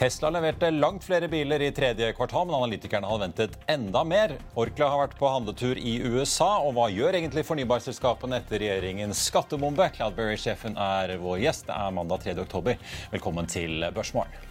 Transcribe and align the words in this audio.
Tesla 0.00 0.30
leverte 0.30 0.70
langt 0.70 1.04
flere 1.04 1.28
biler 1.28 1.60
i 1.60 1.72
tredje 1.76 2.06
kvartal, 2.16 2.46
men 2.48 2.54
analytikerne 2.56 3.04
hadde 3.04 3.26
ventet 3.26 3.58
enda 3.68 4.00
mer. 4.00 4.32
Orkla 4.56 4.88
har 4.88 5.02
vært 5.02 5.18
på 5.20 5.28
handletur 5.28 5.76
i 5.76 5.98
USA, 6.00 6.54
og 6.64 6.72
hva 6.78 6.86
gjør 6.88 7.18
egentlig 7.18 7.44
fornybarselskapene 7.44 8.40
etter 8.40 8.64
regjeringens 8.64 9.26
skattebombe? 9.28 9.90
Cloudberry-sjefen 9.98 10.80
er 10.80 11.18
vår 11.20 11.42
gjest. 11.44 11.68
Det 11.68 11.76
er 11.76 11.98
mandag 12.00 12.24
3. 12.24 12.40
oktober. 12.46 12.80
Velkommen 13.12 13.52
til 13.52 13.84
Børsmorgen. 13.92 14.49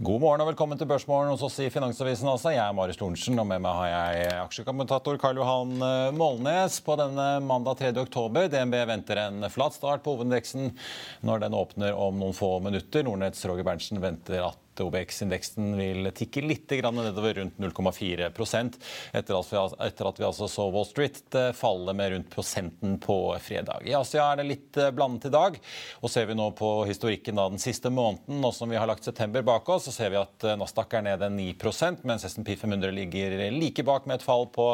God 0.00 0.22
morgen 0.22 0.40
og 0.40 0.48
velkommen 0.48 0.78
til 0.80 0.88
Børsmorgen 0.88 1.28
hos 1.28 1.42
oss 1.44 1.58
i 1.60 1.66
Finansavisen. 1.68 2.24
Altså. 2.30 2.54
Jeg 2.54 2.62
er 2.64 2.72
Marius 2.72 2.96
Thorensen, 2.96 3.36
og 3.36 3.44
med 3.50 3.60
meg 3.60 3.74
har 3.76 3.88
jeg 3.90 4.30
aksjekommentator 4.46 5.18
Karl 5.20 5.36
Johan 5.36 5.74
eh, 5.84 6.12
Målnes 6.16 6.78
på 6.86 6.96
denne 6.96 7.26
mandag 7.44 7.82
3. 7.82 7.90
oktober. 8.00 8.48
DNB 8.48 8.78
venter 8.88 9.20
en 9.26 9.44
flat 9.52 9.76
start 9.76 10.00
på 10.00 10.14
hovedindeksen 10.14 10.70
når 11.28 11.44
den 11.44 11.58
åpner 11.58 11.92
om 11.92 12.16
noen 12.16 12.32
få 12.32 12.54
minutter. 12.64 13.04
Nordnetts 13.04 13.44
Roger 13.44 13.68
Berntsen 13.68 14.00
venter 14.00 14.46
at 14.46 14.69
OBX-indeksen 14.80 15.74
vil 15.76 16.10
tikke 16.14 16.42
litt 16.44 16.70
nedover, 16.70 17.34
rundt 17.34 17.58
0,4 17.58 18.30
etter, 19.12 19.36
etter 19.86 20.08
at 20.08 20.20
vi 20.20 20.26
altså 20.26 20.48
så 20.48 20.66
Wall 20.70 20.86
Street 20.86 21.34
eh, 21.34 21.50
falle 21.56 21.94
med 21.96 22.12
rundt 22.12 22.30
prosenten 22.30 22.98
på 23.02 23.36
fredag. 23.42 23.82
I 23.84 23.94
Asia 23.98 24.30
er 24.30 24.40
det 24.40 24.46
litt 24.48 24.78
eh, 24.80 24.92
blandet 24.94 25.28
i 25.28 25.32
dag. 25.34 25.58
og 26.00 26.12
Ser 26.12 26.28
vi 26.30 26.36
nå 26.38 26.50
på 26.58 26.70
historikken 26.88 27.38
av 27.38 27.52
den 27.54 27.62
siste 27.62 27.90
måneden, 27.90 28.40
nå 28.40 28.52
som 28.54 28.70
vi 28.70 28.78
har 28.78 28.88
lagt 28.90 29.04
september 29.04 29.42
bak 29.46 29.68
oss, 29.68 29.88
så 29.88 29.94
ser 29.96 30.14
vi 30.14 30.20
at 30.20 30.46
eh, 30.46 30.58
Nasdaq 30.60 30.96
er 30.98 31.06
nede 31.10 31.30
9% 31.34 32.06
mens 32.08 32.26
SMP 32.28 32.54
500 32.60 32.94
ligger 32.94 33.36
like 33.54 33.84
bak 33.86 34.06
med 34.06 34.20
et 34.20 34.26
fall 34.26 34.46
på 34.54 34.72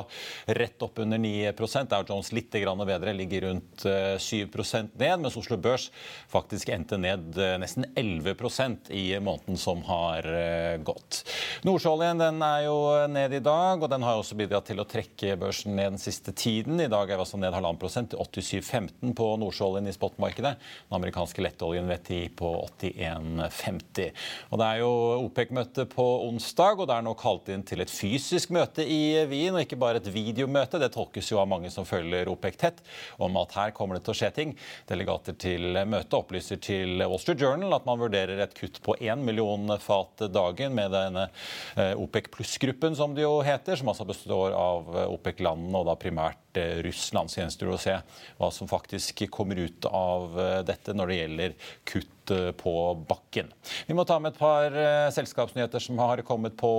rett 0.61 0.83
opp 0.85 1.01
under 1.03 1.21
9% 1.21 1.91
Dow 1.91 2.07
Jones 2.07 2.33
litt 2.37 2.53
bedre, 2.57 3.13
ligger 3.17 3.49
rundt 3.49 3.83
7% 3.83 4.95
ned, 4.97 5.21
mens 5.23 5.37
Oslo 5.39 5.59
Børs 5.61 5.89
faktisk 6.31 6.71
endte 6.73 6.99
ned 7.01 7.37
nesten 7.61 7.85
11% 7.99 8.91
i 8.95 9.09
måneden 9.21 9.59
som 9.61 9.83
har 9.87 9.96
har 9.97 10.29
eh, 10.29 10.77
gått. 10.85 11.23
Nordsjøoljen 11.67 12.21
den 12.21 12.43
er 12.45 12.67
jo 12.67 12.77
ned 13.11 13.37
i 13.39 13.43
dag, 13.45 13.83
og 13.83 13.91
den 13.91 14.05
har 14.07 14.21
også 14.21 14.37
bidratt 14.39 14.69
til 14.71 14.81
å 14.83 14.87
trekke 14.89 15.37
børsen 15.41 15.77
ned 15.77 15.97
den 15.97 16.03
siste 16.03 16.35
tiden. 16.37 16.81
I 16.83 16.91
dag 16.93 17.11
er 17.11 17.23
altså 17.23 17.41
ned 17.41 17.55
halvannen 17.57 17.81
prosent 17.81 18.13
til 18.13 18.21
87,15 18.21 19.15
på 19.17 19.29
nordsjøoljen 19.41 19.89
i 19.91 19.95
spotmarkedet. 19.97 20.55
Den 20.89 20.99
amerikanske 20.99 21.45
lettoljen 21.45 21.89
VTI 21.91 22.23
på 22.37 22.53
81,50. 22.83 24.13
Og 24.51 24.61
Det 24.61 24.69
er 24.69 24.83
jo 24.83 24.93
OPEC-møte 25.27 25.87
på 25.91 26.07
onsdag, 26.27 26.83
og 26.83 26.91
det 26.91 26.99
er 26.99 27.07
nå 27.07 27.17
kalt 27.19 27.51
inn 27.53 27.65
til 27.67 27.83
et 27.85 27.93
fysisk 27.93 28.53
møte 28.55 28.85
i 28.85 29.25
Wien, 29.31 29.55
og 29.57 29.65
ikke 29.65 29.81
bare 29.81 30.03
et 30.03 30.11
videomøte. 30.13 30.81
Det 30.83 30.93
tolkes 30.95 31.31
jo 31.33 31.41
av 31.43 31.51
mange 31.51 31.71
som 31.73 31.89
følger 31.89 32.31
OPEC 32.33 32.61
tett, 32.61 32.83
om 33.23 33.37
at 33.41 33.57
her 33.57 33.75
kommer 33.77 33.99
det 33.99 34.07
til 34.07 34.15
å 34.15 34.19
skje 34.21 34.33
ting. 34.37 34.57
Delegater 34.89 35.37
til 35.41 35.81
møtet 35.87 36.17
opplyser 36.19 36.61
til 36.63 37.03
Wall 37.03 37.21
Street 37.23 37.43
Journal 37.43 37.77
at 37.77 37.87
man 37.89 38.01
vurderer 38.01 38.41
et 38.43 38.57
kutt 38.57 38.81
på 38.85 38.97
1 39.01 39.25
million 39.27 39.76
fat 39.83 40.27
dagen 40.33 40.75
med 40.77 40.93
denne 40.95 41.29
eh, 41.77 41.93
OPEC 41.99 42.31
pluss-gruppen, 42.35 42.97
som 42.97 43.15
det 43.17 43.25
jo 43.27 43.39
heter, 43.47 43.79
som 43.79 43.93
altså 43.93 44.07
består 44.09 44.57
av 44.57 44.91
eh, 44.95 45.07
OPEC-landene 45.15 45.81
og 45.81 45.89
da 45.91 45.97
primært 46.01 46.61
eh, 46.61 46.81
Russland. 46.87 47.33
Så 47.33 47.43
gjenstår 47.43 47.71
det 47.71 47.79
å 47.79 47.85
se 47.87 47.97
hva 48.41 48.51
som 48.55 48.71
faktisk 48.71 49.27
kommer 49.33 49.61
ut 49.61 49.89
av 49.91 50.37
dette 50.67 50.95
når 50.97 51.11
det 51.11 51.23
gjelder 51.23 51.57
kutt 51.89 52.13
på 52.59 52.73
bakken. 53.07 53.53
Vi 53.87 53.95
må 53.95 54.03
ta 54.03 54.17
med 54.19 54.33
et 54.33 54.41
par 54.41 54.75
selskapsnyheter 55.15 55.79
som 55.85 56.01
har 56.03 56.19
kommet 56.27 56.57
på 56.59 56.73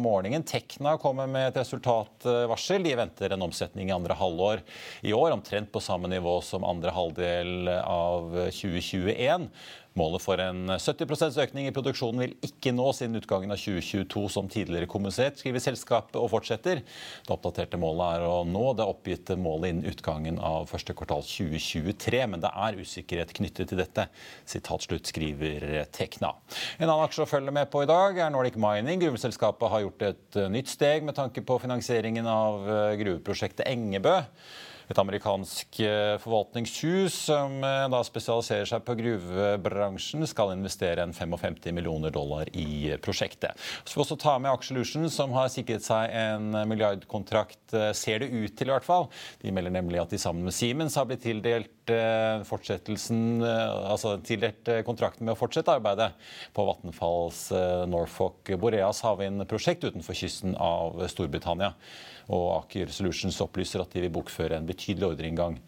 morgenen. 0.00 0.46
Tekna 0.48 0.94
kommer 0.96 1.28
med 1.28 1.50
et 1.50 1.58
resultatvarsel. 1.60 2.86
De 2.88 2.94
venter 2.96 3.34
en 3.34 3.44
omsetning 3.44 3.90
i 3.90 3.92
andre 3.92 4.16
halvår 4.16 4.62
i 5.04 5.12
år, 5.12 5.34
omtrent 5.36 5.68
på 5.74 5.84
samme 5.84 6.08
nivå 6.08 6.38
som 6.40 6.64
andre 6.64 6.94
halvdel 6.96 7.68
av 7.82 8.32
2021. 8.48 9.50
Målet 9.94 10.24
for 10.24 10.40
en 10.42 10.72
70% 10.74 11.36
økning 11.38 11.68
i 11.68 11.72
produksjonen 11.74 12.22
vil 12.24 12.32
ikke 12.42 12.72
nås 12.74 12.98
innen 13.04 13.20
utgangen 13.20 13.54
av 13.54 13.60
2022, 13.62 14.22
som 14.34 14.48
tidligere 14.50 14.88
kommunisert, 14.90 15.38
skriver 15.38 15.62
selskapet 15.62 16.18
og 16.18 16.32
fortsetter. 16.32 16.80
Det 16.82 17.30
oppdaterte 17.30 17.78
målet 17.78 18.16
er 18.16 18.26
å 18.26 18.40
nå 18.48 18.64
det 18.74 18.88
oppgitte 18.90 19.36
målet 19.38 19.70
innen 19.70 19.92
utgangen 19.92 20.40
av 20.42 20.66
første 20.72 20.96
kvartal 20.98 21.22
2023, 21.22 22.24
men 22.32 22.42
det 22.42 22.50
er 22.66 22.82
usikkerhet 22.82 23.36
knyttet 23.38 23.70
til 23.70 23.84
dette. 23.84 24.08
Sitat 24.50 24.88
slutt, 24.88 25.14
skriver 25.14 25.86
Tekna. 25.94 26.34
En 26.80 26.88
annen 26.88 27.06
aksje 27.06 27.22
å 27.22 27.30
følge 27.30 27.54
med 27.54 27.70
på 27.70 27.86
i 27.86 27.90
dag 27.92 28.18
er 28.18 28.34
Nordic 28.34 28.58
Mining. 28.58 28.98
Gruveselskapet 29.06 29.76
har 29.76 29.86
gjort 29.86 30.08
et 30.10 30.42
nytt 30.50 30.74
steg 30.74 31.06
med 31.06 31.14
tanke 31.14 31.46
på 31.46 31.62
finansieringen 31.62 32.26
av 32.26 32.66
gruveprosjektet 32.98 33.70
Engebø 33.70 34.24
et 34.90 35.00
amerikansk 35.00 35.80
eh, 35.84 36.14
forvaltningshus 36.22 37.16
som 37.28 37.56
eh, 37.64 37.86
da 37.92 38.00
spesialiserer 38.04 38.68
seg 38.68 38.84
på 38.84 38.96
gruvebransjen, 38.98 40.26
skal 40.28 40.54
investere 40.54 41.04
en 41.04 41.14
55 41.16 41.70
millioner 41.74 42.12
dollar 42.14 42.50
i 42.52 42.94
prosjektet. 43.04 43.56
Så 43.84 43.94
får 43.94 44.00
vi 44.00 44.04
også 44.04 44.20
ta 44.20 44.36
med 44.42 44.52
Aksjelution, 44.52 45.08
som 45.12 45.34
har 45.36 45.52
sikret 45.52 45.86
seg 45.86 46.12
en 46.12 46.50
milliardkontrakt, 46.68 47.62
eh, 47.76 47.90
ser 47.96 48.22
det 48.22 48.32
ut 48.32 48.56
til 48.56 48.70
i 48.70 48.74
hvert 48.74 48.86
fall. 48.86 49.08
De 49.42 49.54
melder 49.54 49.74
nemlig 49.74 50.02
at 50.02 50.12
de 50.12 50.20
sammen 50.20 50.44
med 50.46 50.56
Siemens 50.56 50.98
har 51.00 51.08
blitt 51.08 51.24
tildelt 51.24 51.70
fortsettelsen, 51.84 53.42
altså 53.44 54.14
tildelt 54.24 54.70
kontrakten 54.86 55.26
med 55.26 55.34
å 55.34 55.36
fortsette 55.36 55.74
arbeidet 55.76 56.06
på 56.56 56.64
Vattenfalls 56.64 57.42
Norfolk 57.92 58.54
Boreas 58.56 59.02
havvindprosjekt 59.04 59.84
utenfor 59.90 60.16
kysten 60.16 60.56
av 60.56 60.96
Storbritannia. 61.12 61.74
Og 62.32 62.46
Aker 62.54 62.92
Solutions 62.92 63.36
opplyser 63.44 63.82
at 63.82 63.92
de 63.92 64.04
vil 64.04 64.12
bokføre 64.14 64.56
en 64.56 64.68
betydelig 64.74 65.12
ordreinngang 65.12 65.58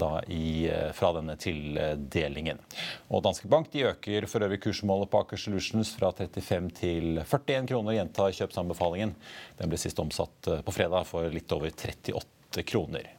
eh, 0.00 0.90
fra 0.96 1.12
denne 1.18 1.36
tildelingen. 1.36 2.60
Og 3.10 3.24
Danske 3.26 3.50
Bank 3.52 3.72
de 3.74 3.86
øker 3.90 4.28
for 4.30 4.46
øvrig 4.46 4.62
kursmålet 4.64 5.10
på 5.12 5.22
Aker 5.22 5.40
Solutions 5.40 5.94
fra 5.98 6.12
35 6.16 6.70
til 6.80 7.24
41 7.24 7.68
kroner. 7.68 7.98
Gjentar 7.98 8.36
kjøpsanbefalingen. 8.38 9.16
Den 9.58 9.72
ble 9.72 9.80
sist 9.80 10.00
omsatt 10.02 10.48
eh, 10.48 10.62
på 10.64 10.74
fredag 10.74 11.08
for 11.10 11.28
litt 11.32 11.52
over 11.52 11.74
38 11.74 12.64
kroner. 12.68 13.18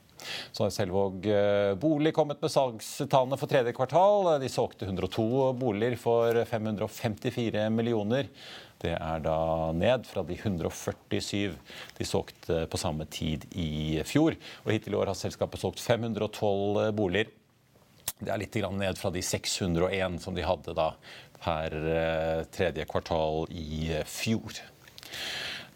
Så 0.52 0.64
har 0.64 0.74
Selvåg 0.74 1.26
eh, 1.28 1.74
bolig 1.80 2.14
kommet 2.16 2.42
med 2.42 2.52
salgstallene 2.52 3.40
for 3.40 3.52
tredje 3.52 3.74
kvartal. 3.76 4.36
De 4.42 4.52
solgte 4.52 4.88
102 4.88 5.26
boliger 5.60 5.98
for 6.00 6.44
554 6.50 7.68
millioner. 7.74 8.30
Det 8.84 8.94
er 8.98 9.22
da 9.24 9.38
ned 9.76 10.04
fra 10.10 10.26
de 10.28 10.36
147 10.36 11.54
de 11.98 12.08
solgte 12.08 12.66
på 12.68 12.80
samme 12.82 13.08
tid 13.08 13.46
i 13.56 14.02
fjor. 14.08 14.36
Og 14.66 14.74
hittil 14.76 14.98
i 14.98 15.00
år 15.00 15.14
har 15.14 15.20
selskapet 15.20 15.64
solgt 15.64 15.84
512 15.84 16.92
boliger. 16.98 17.32
Det 18.20 18.32
er 18.32 18.40
litt 18.40 18.56
ned 18.56 19.00
fra 19.00 19.12
de 19.12 19.24
601 19.24 20.20
som 20.24 20.36
de 20.36 20.44
hadde 20.46 20.76
da 20.76 20.92
per 21.44 21.74
eh, 21.76 22.44
tredje 22.56 22.86
kvartal 22.88 23.48
i 23.52 23.90
fjor. 24.08 24.60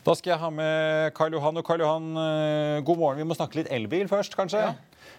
Da 0.07 0.13
skal 0.15 0.31
jeg 0.33 0.39
ha 0.39 0.49
med 0.53 1.15
Karl 1.17 1.35
Johan. 1.35 1.57
Og 1.59 1.65
Karl 1.67 1.83
Johan, 1.83 2.11
eh, 2.15 2.83
god 2.87 2.99
morgen. 3.01 3.19
Vi 3.19 3.27
må 3.27 3.35
snakke 3.35 3.59
litt 3.59 3.71
elbil 3.75 4.07
først, 4.07 4.37
kanskje? 4.39 4.61
Ja. 4.63 4.75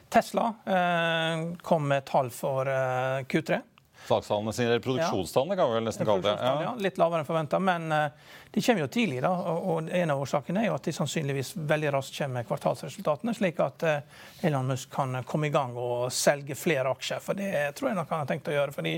Tesla 0.09 0.55
eh, 0.65 1.43
kom 1.65 1.89
med 1.91 2.07
tall 2.09 2.31
for 2.33 2.69
eh, 2.73 3.25
Q3. 3.29 3.61
Salgstallene 4.09 4.53
sine, 4.57 4.73
eller 4.73 4.83
produksjonstallene, 4.85 5.57
kan 5.59 5.71
vi 5.71 5.79
vel 5.79 5.87
nesten 5.87 6.09
kalle 6.09 6.25
det. 6.25 6.35
Ja. 6.43 6.75
Litt 6.81 6.99
lavere 7.01 7.23
enn 7.23 7.29
forventa, 7.29 7.61
men 7.63 7.93
uh, 7.93 8.35
de 8.55 8.63
kommer 8.65 8.85
jo 8.85 8.91
tidlig. 8.93 9.21
da, 9.25 9.33
og 9.33 9.91
En 9.95 10.15
av 10.15 10.23
årsakene 10.25 10.63
er 10.63 10.71
jo 10.71 10.77
at 10.79 10.89
de 10.89 10.95
sannsynligvis 10.97 11.53
veldig 11.71 11.93
raskt 11.99 12.19
kommer 12.19 12.41
med 12.41 12.49
kvartalsresultatene, 12.49 13.35
slik 13.37 13.61
at 13.65 13.87
uh, 13.87 14.23
Elon 14.49 14.73
Musk 14.73 14.93
kan 14.95 15.21
komme 15.29 15.51
i 15.51 15.55
gang 15.55 15.77
og 15.77 16.09
selge 16.15 16.57
flere 16.59 16.95
aksjer. 16.97 17.23
For 17.25 17.39
det 17.39 17.53
tror 17.79 17.93
jeg 17.93 18.01
nok 18.01 18.15
han 18.15 18.25
har 18.25 18.31
tenkt 18.31 18.49
å 18.51 18.57
gjøre. 18.57 18.75
fordi 18.75 18.97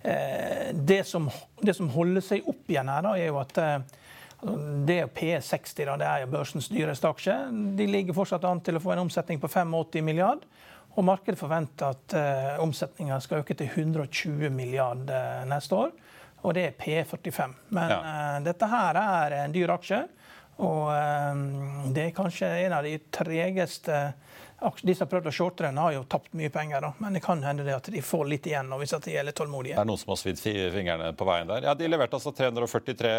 det, 0.00 1.02
som, 1.04 1.26
det, 1.60 1.74
som, 1.76 1.90
holder 1.92 2.22
seg 2.24 2.46
opp 2.48 2.70
igjen 2.72 2.88
her, 2.88 3.02
da, 3.04 3.10
er 3.20 3.26
jo 3.28 3.40
at 3.42 3.58
det 4.88 4.96
er 5.02 5.10
P60, 5.12 5.84
da, 5.84 5.96
det 6.00 6.06
er 6.08 6.22
jo 6.22 6.30
børsens 6.32 6.70
dyreste 6.72 7.08
aksje. 7.10 7.34
De 7.76 7.88
ligger 7.90 8.16
fortsatt 8.16 8.46
an 8.48 8.62
til 8.64 8.78
å 8.78 8.82
få 8.82 8.94
en 8.94 9.02
omsetning 9.04 9.40
på 9.42 9.50
85 9.52 10.06
milliard. 10.06 10.46
Og 10.98 11.06
markedet 11.06 11.38
forventer 11.38 11.94
at 11.94 12.14
uh, 12.18 12.62
omsetninga 12.64 13.20
skal 13.22 13.44
øke 13.44 13.54
til 13.54 13.70
120 13.70 14.50
milliarder 14.50 15.44
neste 15.48 15.76
år. 15.76 15.92
Og 16.40 16.56
det 16.56 16.64
er 16.66 16.78
P45. 16.80 17.54
Men 17.76 17.92
ja. 17.94 18.00
uh, 18.00 18.38
dette 18.44 18.68
her 18.70 18.98
er 19.00 19.36
en 19.44 19.54
dyr 19.54 19.74
aksje. 19.76 20.02
Og 20.60 20.90
uh, 20.92 21.90
det 21.94 22.08
er 22.08 22.16
kanskje 22.16 22.50
en 22.66 22.76
av 22.76 22.86
de 22.86 22.98
tregeste 23.12 24.02
de 24.82 24.94
som 24.94 25.06
har 25.06 25.08
prøvd 25.08 25.28
å 25.30 25.32
shorte 25.32 25.64
den, 25.64 25.78
har 25.80 25.94
jo 25.94 26.02
tapt 26.10 26.34
mye 26.36 26.50
penger. 26.52 26.82
Da. 26.84 26.90
Men 27.00 27.16
det 27.16 27.22
kan 27.24 27.40
hende 27.44 27.64
det 27.64 27.72
at 27.78 27.88
de 27.92 28.02
får 28.04 28.26
litt 28.28 28.48
igjen 28.50 28.68
nå, 28.68 28.76
hvis 28.80 28.92
de 29.06 29.14
er 29.16 29.24
litt 29.24 29.38
tålmodige. 29.38 29.76
Det 29.78 29.80
er 29.80 29.88
noen 29.88 30.00
som 30.00 30.12
har 30.12 30.20
svidd 30.20 30.40
fingrene 30.40 31.10
på 31.16 31.28
veien 31.28 31.48
der. 31.48 31.64
Ja, 31.64 31.74
De 31.78 31.88
leverte 31.88 32.18
altså 32.18 32.34
343 32.36 33.12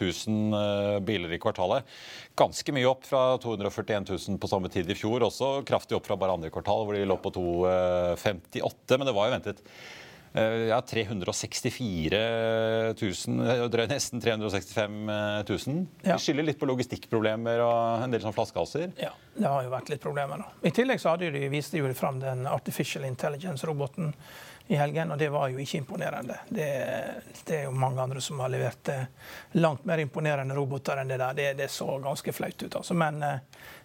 000 0.00 1.04
biler 1.04 1.36
i 1.36 1.40
kvartalet. 1.42 1.96
Ganske 2.40 2.76
mye 2.76 2.88
opp 2.88 3.04
fra 3.08 3.24
241 3.42 4.08
000 4.14 4.40
på 4.40 4.50
samme 4.50 4.72
tid 4.72 4.88
i 4.88 4.96
fjor. 4.96 5.26
Også 5.28 5.58
kraftig 5.68 5.98
opp 5.98 6.08
fra 6.08 6.16
bare 6.20 6.38
andre 6.38 6.52
kvartal, 6.54 6.86
hvor 6.88 6.96
de 6.96 7.04
lå 7.04 7.18
på 7.20 7.34
258 7.36 8.96
men 8.96 9.08
det 9.08 9.16
var 9.16 9.28
jo 9.28 9.36
ventet. 9.36 9.66
Eh, 10.34 10.42
ja, 10.42 10.80
364 10.80 12.18
000, 13.28 13.86
nesten 13.88 14.20
365 14.20 15.06
000. 15.06 15.86
Ja. 16.02 16.16
Vi 16.16 16.18
skylder 16.24 16.46
litt 16.46 16.60
på 16.60 16.68
logistikkproblemer 16.70 17.60
og 17.66 18.06
en 18.06 18.14
del 18.14 18.24
sånn 18.24 18.36
flaskehalser. 18.36 18.94
Ja, 19.00 19.12
det 19.36 19.44
har 19.44 19.66
jo 19.66 19.74
vært 19.74 19.92
litt 19.92 20.00
problemer. 20.04 20.40
da. 20.40 20.54
I 20.64 20.72
tillegg 20.72 21.02
så 21.02 21.12
hadde 21.12 21.34
de, 21.36 21.44
viste 21.52 21.76
de 21.76 21.84
jo 21.84 21.92
fram 21.98 22.22
den 22.22 22.46
Artificial 22.48 23.04
Intelligence-roboten 23.08 24.14
i 24.72 24.76
helgen, 24.76 25.10
og 25.12 25.18
det 25.18 25.28
var 25.28 25.48
jo 25.52 25.58
ikke 25.60 25.78
imponerende. 25.82 26.38
Det, 26.48 26.66
det, 27.44 27.56
er 27.58 27.64
jo 27.66 27.74
mange 27.76 28.00
andre 28.00 28.20
som 28.24 28.40
har 28.40 28.48
levert 28.48 28.88
eh, 28.88 29.04
langt 29.60 29.84
mer 29.84 30.00
imponerende 30.00 30.56
roboter 30.56 31.02
enn 31.02 31.12
det 31.12 31.18
der. 31.20 31.36
Det, 31.36 31.48
det 31.58 31.68
så 31.70 31.98
ganske 32.00 32.32
flaut 32.32 32.62
ut. 32.62 32.76
altså. 32.80 32.96
Men 32.96 33.20
eh, 33.26 33.36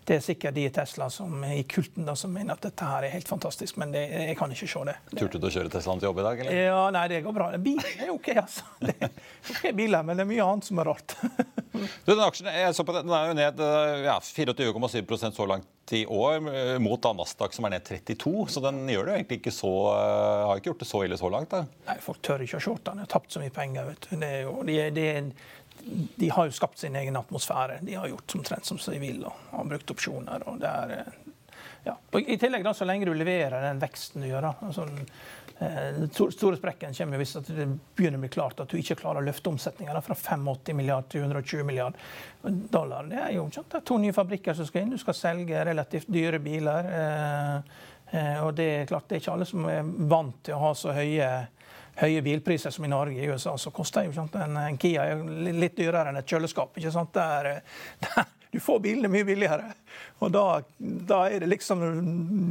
det 0.07 0.16
er 0.16 0.24
sikkert 0.24 0.56
de 0.56 0.63
i 0.63 0.72
Tesla 0.72 1.10
som 1.12 1.44
i 1.44 1.63
kulten 1.68 2.07
da, 2.07 2.16
som 2.16 2.31
mener 2.31 2.56
at 2.56 2.63
dette 2.69 2.88
her 2.88 3.04
er 3.04 3.16
helt 3.18 3.28
fantastisk, 3.28 3.75
men 3.81 3.92
det, 3.92 4.06
jeg 4.30 4.38
kan 4.39 4.54
ikke 4.56 4.69
se 4.72 4.84
det. 4.88 4.95
Turte 5.18 5.42
du 5.44 5.50
å 5.50 5.51
kjøre 5.57 5.74
Teslaen 5.74 6.00
til 6.00 6.07
jobb 6.07 6.22
i 6.24 6.28
dag? 6.30 6.44
eller? 6.44 6.60
Ja, 6.69 6.81
Nei, 6.95 7.06
det 7.12 7.24
går 7.25 7.36
bra. 7.36 7.50
Bilen 7.60 8.04
er 8.06 8.13
OK, 8.16 8.31
altså. 8.38 8.63
Det 8.88 8.95
er 8.95 9.12
OK 9.51 9.66
biler, 9.75 10.07
men 10.07 10.16
det 10.16 10.24
er 10.24 10.31
mye 10.31 10.45
annet 10.45 10.69
som 10.69 10.80
er 10.80 10.88
rart. 10.94 11.18
du, 11.75 12.13
den 12.13 12.24
aksjen 12.24 12.48
jeg 12.54 12.78
så 12.80 12.88
på 12.88 12.95
den, 12.95 13.12
den 13.12 13.18
er 13.18 13.34
jo 13.34 13.39
ned 13.44 13.66
ja, 14.07 14.16
24,7% 14.24 15.36
så 15.36 15.50
langt 15.51 15.68
i 15.95 16.01
år, 16.06 16.80
mot 16.84 17.01
da 17.01 17.13
Nasdaq 17.16 17.54
som 17.56 17.68
er 17.68 17.75
ned 17.78 17.86
32. 17.88 18.48
Så 18.51 18.63
den 18.63 18.81
gjør 18.92 19.06
det 19.07 19.13
jo 19.13 19.19
egentlig 19.19 19.39
ikke 19.42 19.54
så, 19.56 19.72
har 19.94 20.60
ikke 20.60 20.72
gjort 20.72 20.84
det 20.84 20.89
så 20.89 21.04
ille 21.06 21.19
så 21.19 21.30
langt. 21.31 21.54
da. 21.54 21.63
Nei, 21.88 21.98
Folk 22.04 22.19
tør 22.25 22.44
ikke 22.44 22.60
å 22.60 22.66
shorte. 22.68 22.92
De 22.92 23.06
har 23.06 23.12
tapt 23.12 23.31
så 23.34 23.44
mye 23.44 23.54
penger. 23.56 23.88
vet 23.92 24.10
du. 24.10 24.25
Jo, 24.44 24.57
de, 24.68 24.78
de, 24.98 25.07
de 26.16 26.30
har 26.34 26.50
jo 26.50 26.56
skapt 26.57 26.80
sin 26.80 26.95
egen 27.00 27.16
atmosfære. 27.19 27.80
De 27.88 27.95
har 27.95 28.07
gjort 28.12 28.36
omtrent 28.39 28.66
som 28.68 28.80
de 28.84 29.00
vil 29.00 29.24
og 29.25 29.34
har 29.54 29.72
brukt 29.72 29.95
opsjoner. 29.95 30.48
og 30.48 30.60
det 30.63 30.74
er, 30.74 30.95
eh, 31.00 31.34
ja. 31.88 31.95
I 32.19 32.38
tillegg, 32.38 32.66
da, 32.68 32.74
så 32.75 32.88
lenge 32.88 33.07
du 33.07 33.13
leverer 33.16 33.62
den 33.69 33.80
veksten 33.80 34.25
du 34.25 34.28
gjør 34.28 34.50
da, 34.50 34.54
altså, 34.68 34.88
Den 35.59 36.04
eh, 36.04 36.30
store 36.30 36.57
sprekken 36.57 36.94
kommer 36.94 37.18
hvis 37.18 37.33
det 37.33 37.65
begynner 37.98 38.19
å 38.19 38.21
bli 38.21 38.30
klart 38.30 38.59
at 38.62 38.69
du 38.69 38.77
ikke 38.77 39.00
klarer 39.00 39.24
å 39.24 39.25
løfte 39.25 39.50
omsetninga 39.50 40.01
fra 40.06 40.15
85 40.15 40.77
milliard 40.77 41.07
til 41.09 41.25
120 41.25 41.65
milliard 41.65 41.98
dollar. 42.44 43.07
Det 43.09 43.18
er 43.24 43.36
jo 43.39 43.48
det 43.56 43.80
er 43.80 43.86
to 43.88 43.98
nye 44.01 44.13
fabrikker 44.13 44.57
som 44.57 44.69
skal 44.69 44.86
inn. 44.86 44.94
Du 44.94 45.01
skal 45.01 45.18
selge 45.18 45.65
relativt 45.65 46.12
dyre 46.13 46.39
biler. 46.44 46.89
Eh, 47.01 47.77
eh, 48.12 48.44
og 48.45 48.54
det 48.59 48.68
er 48.75 48.89
klart, 48.89 49.07
det 49.09 49.18
er 49.18 49.24
ikke 49.24 49.38
alle 49.38 49.50
som 49.50 49.65
er 49.71 49.94
vant 50.13 50.44
til 50.45 50.57
å 50.57 50.63
ha 50.68 50.74
så 50.77 50.94
høye 50.98 51.30
høye 51.98 52.21
bilpriser 52.21 52.69
som 52.69 52.86
i 52.86 52.92
Norge. 52.92 53.18
I 53.18 53.30
USA 53.31 53.56
så 53.57 53.71
koster 53.74 54.06
jo 54.06 54.13
sant, 54.13 54.36
en, 54.38 54.60
en 54.62 54.75
Kia 54.77 55.07
litt 55.18 55.80
dyrere 55.80 56.12
enn 56.12 56.19
et 56.19 56.30
kjøleskap. 56.30 56.77
ikke 56.77 56.92
sant? 56.94 57.10
Der, 57.18 57.63
der, 58.06 58.27
du 58.53 58.60
får 58.62 58.83
bilene 58.83 59.10
mye 59.10 59.25
billigere. 59.25 59.71
Og 60.21 60.30
da, 60.33 60.44
da 60.77 61.24
er 61.25 61.42
det 61.42 61.50
liksom 61.50 61.81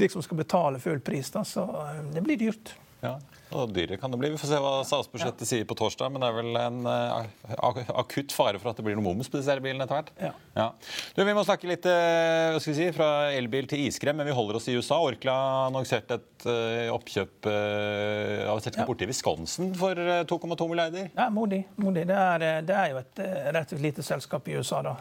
liksom 0.02 0.26
skal 0.26 0.42
betale 0.42 0.82
full 0.82 0.98
pris. 0.98 1.30
Da, 1.30 1.44
så 1.46 1.68
det 2.10 2.24
blir 2.26 2.42
dyrt. 2.42 2.74
Ja. 3.02 3.16
Og 3.54 3.70
dyre 3.70 3.94
kan 4.00 4.10
det 4.10 4.18
bli. 4.18 4.32
Vi 4.34 4.38
får 4.40 4.50
se 4.50 4.58
hva 4.60 4.72
statsbudsjettet 4.86 5.44
ja. 5.44 5.48
sier 5.48 5.66
på 5.68 5.76
torsdag. 5.78 6.10
Men 6.12 6.22
det 6.22 6.28
er 6.28 6.36
vel 6.36 6.58
en 6.58 6.80
uh, 6.88 7.92
akutt 7.94 8.34
fare 8.34 8.58
for 8.58 8.72
at 8.72 8.80
det 8.80 8.84
blir 8.86 8.98
noe 8.98 9.06
moms 9.06 9.30
på 9.30 9.38
disse 9.38 9.52
elbilene 9.54 9.86
etter 9.86 10.00
hvert. 10.00 10.10
Ja. 10.18 10.32
ja. 10.56 10.66
Du, 11.14 11.22
vi 11.28 11.36
må 11.36 11.44
snakke 11.46 11.70
litt 11.70 11.86
uh, 11.86 12.58
si, 12.62 12.88
fra 12.96 13.30
elbil 13.36 13.68
til 13.70 13.84
iskrem, 13.86 14.18
men 14.18 14.26
vi 14.28 14.34
holder 14.34 14.58
oss 14.58 14.66
i 14.72 14.74
USA. 14.74 14.98
Orkla 14.98 15.36
annonserte 15.68 16.18
et 16.18 16.48
uh, 16.48 16.90
oppkjøp 16.96 17.46
av 17.46 18.58
et 18.58 18.66
selskap 18.66 18.88
borte 18.88 19.06
i 19.06 19.10
Wisconsin 19.10 19.70
for 19.78 19.98
2,2 20.26 20.68
milliarder. 20.70 21.10
Ja, 21.14 21.28
modig. 21.32 21.62
modig. 21.78 22.06
Det, 22.10 22.16
er, 22.16 22.66
det 22.66 22.76
er 22.76 22.92
jo 22.92 23.02
et 23.02 23.22
slett 23.22 23.76
lite 23.82 24.04
selskap 24.06 24.48
i 24.50 24.58
USA. 24.58 24.82
da. 24.86 24.96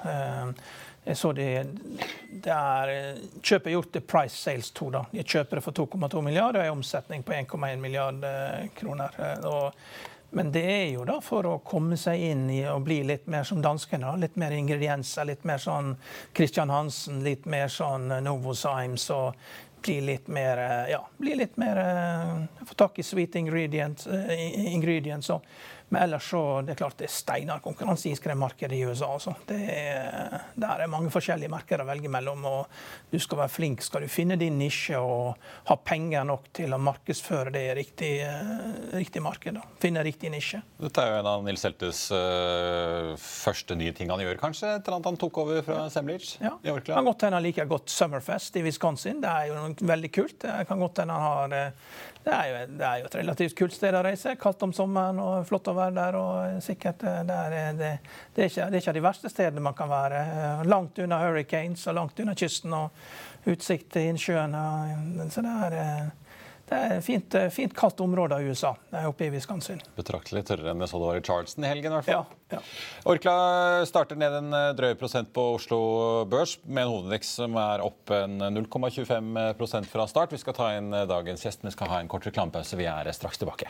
Jeg 1.05 1.17
så 1.17 1.31
det, 1.37 1.49
det 2.29 2.51
er 2.51 3.19
Kjøpet 3.41 3.69
er 3.69 3.75
gjort 3.75 3.91
til 3.93 4.03
Price 4.09 4.37
Sales 4.37 4.71
2. 4.73 4.89
da. 4.89 5.03
De 5.11 5.23
kjøper 5.23 5.59
det 5.59 5.63
for 5.65 5.77
2,2 5.77 6.23
milliarder 6.25 6.63
og 6.63 6.65
en 6.65 6.79
omsetning 6.79 7.23
på 7.23 7.35
1,1 7.35 7.81
milliard 7.81 8.25
eh, 8.25 8.65
kroner. 8.77 9.13
Eh, 9.21 9.45
og, 9.45 9.77
men 10.35 10.49
det 10.51 10.63
er 10.65 10.87
jo 10.95 11.05
da 11.05 11.19
for 11.21 11.45
å 11.45 11.59
komme 11.65 11.99
seg 12.01 12.25
inn 12.31 12.47
i 12.49 12.63
å 12.67 12.79
bli 12.83 13.03
litt 13.05 13.29
mer 13.29 13.45
som 13.45 13.61
danskene. 13.61 14.15
Litt 14.17 14.39
mer 14.41 14.57
ingredienser, 14.57 15.29
litt 15.29 15.45
mer 15.45 15.61
sånn 15.61 15.93
Christian 16.35 16.73
Hansen, 16.73 17.21
litt 17.23 17.45
mer 17.45 17.69
sånn 17.71 18.09
Novozymes. 18.25 19.09
og 19.13 19.37
bli 19.85 19.99
litt 20.01 20.27
mer 20.33 20.57
ja, 20.89 21.03
bli 21.21 21.35
litt 21.37 21.59
mer 21.61 21.77
Få 22.65 22.73
tak 22.73 22.97
i 22.99 23.03
sweet 23.05 23.35
ingredients. 23.37 24.07
ingredients 24.73 25.29
og 25.29 25.45
men 25.89 26.01
ellers 26.01 26.29
så 26.29 26.61
det 26.65 26.73
er 26.73 26.79
klart 26.79 26.97
det 26.97 27.05
er 27.05 27.13
steinar 27.13 27.61
konkurranse 27.63 28.09
i 28.09 28.13
iskremmarkedet 28.15 28.77
i 28.77 28.85
USA. 28.89 29.11
Altså. 29.13 29.35
Det 29.45 29.57
er, 29.69 30.33
der 30.57 30.81
er 30.81 30.89
mange 30.89 31.11
forskjellige 31.13 31.51
merker 31.53 31.83
å 31.83 31.85
velge 31.87 32.09
mellom. 32.11 32.41
og 32.49 33.11
Du 33.11 33.19
skal 33.21 33.43
være 33.43 33.53
flink. 33.53 33.83
Skal 33.85 34.05
du 34.05 34.09
finne 34.11 34.37
din 34.41 34.57
nisje 34.57 34.97
og 34.97 35.35
ha 35.69 35.77
penger 35.77 36.25
nok 36.25 36.49
til 36.57 36.73
å 36.73 36.79
markedsføre 36.81 37.53
det 37.53 37.63
i 37.67 37.75
riktig, 37.77 38.11
uh, 38.25 38.95
riktig 38.97 39.21
marked. 39.23 39.59
Da. 39.59 39.65
Finne 39.81 40.03
riktig 40.05 40.33
nisje. 40.33 40.63
Dette 40.81 41.05
er 41.05 41.13
jo 41.13 41.19
en 41.21 41.31
av 41.35 41.45
Nils 41.45 41.67
Heltes 41.67 42.01
uh, 42.15 43.13
første 43.21 43.77
nye 43.77 43.93
ting 43.95 44.09
han 44.13 44.25
gjør, 44.25 44.41
kanskje? 44.41 44.73
Etter 44.79 44.97
at 44.97 45.11
han 45.11 45.21
tok 45.21 45.43
over 45.45 45.61
fra 45.65 45.85
Semlich 45.93 46.33
ja. 46.41 46.55
i 46.65 46.73
Orkla? 46.73 46.97
Kan 46.97 47.11
godt 47.11 47.27
hende 47.27 47.39
han 47.39 47.45
liker 47.45 47.69
godt 47.69 47.93
Summerfest 47.93 48.57
i 48.57 48.65
Wisconsin. 48.65 49.21
Det 49.21 49.29
er 49.29 49.53
jo 49.53 49.69
veldig 49.85 50.13
kult. 50.17 50.39
Det 50.41 50.57
kan 50.65 50.81
godt 50.81 51.03
hende 51.03 51.21
han 51.21 51.29
har 51.29 51.57
uh, 51.69 52.03
det 52.25 52.33
er, 52.33 52.45
jo, 52.49 52.61
det 52.79 52.85
er, 52.85 52.99
jo, 52.99 53.05
et 53.05 53.15
relativt 53.19 53.53
kult 53.57 53.73
sted 53.75 53.93
å 53.93 54.01
reise. 54.01 54.31
Kaldt 54.41 54.63
om 54.65 54.71
sommeren 54.73 55.19
og 55.21 55.43
flott 55.45 55.67
å 55.69 55.75
være 55.77 55.93
der. 55.93 56.15
og 56.17 56.63
sikkert, 56.65 57.03
eh, 57.05 57.19
det, 57.27 57.35
er, 57.35 57.75
det, 57.77 57.91
det, 58.33 58.41
er 58.41 58.49
ikke, 58.49 58.65
det 58.71 58.79
er 58.79 58.81
ikke 58.81 58.95
de 58.97 59.03
verste 59.05 59.29
stedene 59.29 59.61
man 59.67 59.77
kan 59.77 59.91
være. 59.91 60.21
Eh, 60.33 60.63
langt 60.65 60.97
unna 61.05 61.19
hurricanes 61.21 61.85
og 61.85 61.99
langt 61.99 62.21
unna 62.23 62.33
kysten 62.33 62.73
og 62.73 63.45
utsikt 63.45 63.91
til 63.93 64.09
innsjøen. 64.09 64.57
Så 65.29 65.45
det 65.45 65.53
er 65.67 65.77
eh, 65.83 66.24
det 66.65 66.77
er 66.77 67.01
fint, 67.05 67.35
eh, 67.37 67.49
fint 67.53 67.73
kaldt 67.77 67.99
område 68.01 68.39
av 68.39 68.41
USA 68.41 68.71
oppe 69.05 69.27
i 69.27 69.29
Wisconsin. 69.29 69.81
Betraktelig 69.97 70.45
tørrere 70.47 70.73
enn 70.73 70.81
jeg 70.81 70.89
så 70.89 71.01
det 71.01 71.09
var 71.11 71.19
i 71.19 71.23
Charleston 71.25 71.67
i 71.67 71.69
helgen. 71.69 71.93
i 71.93 71.99
hvert 71.99 72.07
fall. 72.07 72.25
Ja, 72.49 72.57
ja. 72.57 72.61
Orkla 73.13 73.35
starter 73.85 74.17
ned 74.17 74.33
en 74.39 74.53
eh, 74.53 74.71
drøy 74.77 74.95
prosent 74.97 75.29
på 75.35 75.45
Oslo 75.59 75.79
Børs 76.29 76.57
med 76.65 76.87
en 76.87 76.93
hovedvekst 76.95 77.37
som 77.43 77.57
er 77.61 77.85
opp 77.85 78.09
0,25% 78.09 79.91
fra 79.93 80.07
start. 80.09 80.33
Vi 80.33 80.41
skal 80.41 80.57
ta 80.57 80.73
inn 80.79 80.89
eh, 80.93 81.05
dagens 81.09 81.45
gjest, 81.45 81.61
men 81.61 81.75
skal 81.75 81.93
ha 81.93 82.01
en 82.01 82.09
kort 82.09 82.25
reklamepause. 82.25 82.81
Vi 82.81 82.89
er 82.89 83.13
straks 83.13 83.37
tilbake. 83.41 83.69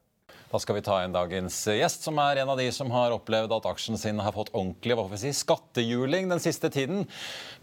Da 0.51 0.59
skal 0.59 0.75
vi 0.75 0.81
ta 0.83 0.97
inn 0.99 1.13
dagens 1.15 1.55
gjest, 1.71 2.03
som 2.03 2.17
er 2.19 2.41
en 2.41 2.49
av 2.51 2.57
de 2.59 2.65
som 2.75 2.89
har 2.91 3.13
opplevd 3.15 3.53
at 3.55 3.67
aksjen 3.69 3.95
sin 3.99 4.19
har 4.19 4.33
fått 4.35 4.49
ordentlig 4.51 4.97
hva 4.97 5.05
får 5.05 5.13
vi 5.13 5.19
si, 5.21 5.31
skattehjuling 5.37 6.27
den 6.27 6.43
siste 6.43 6.67
tiden. 6.73 7.05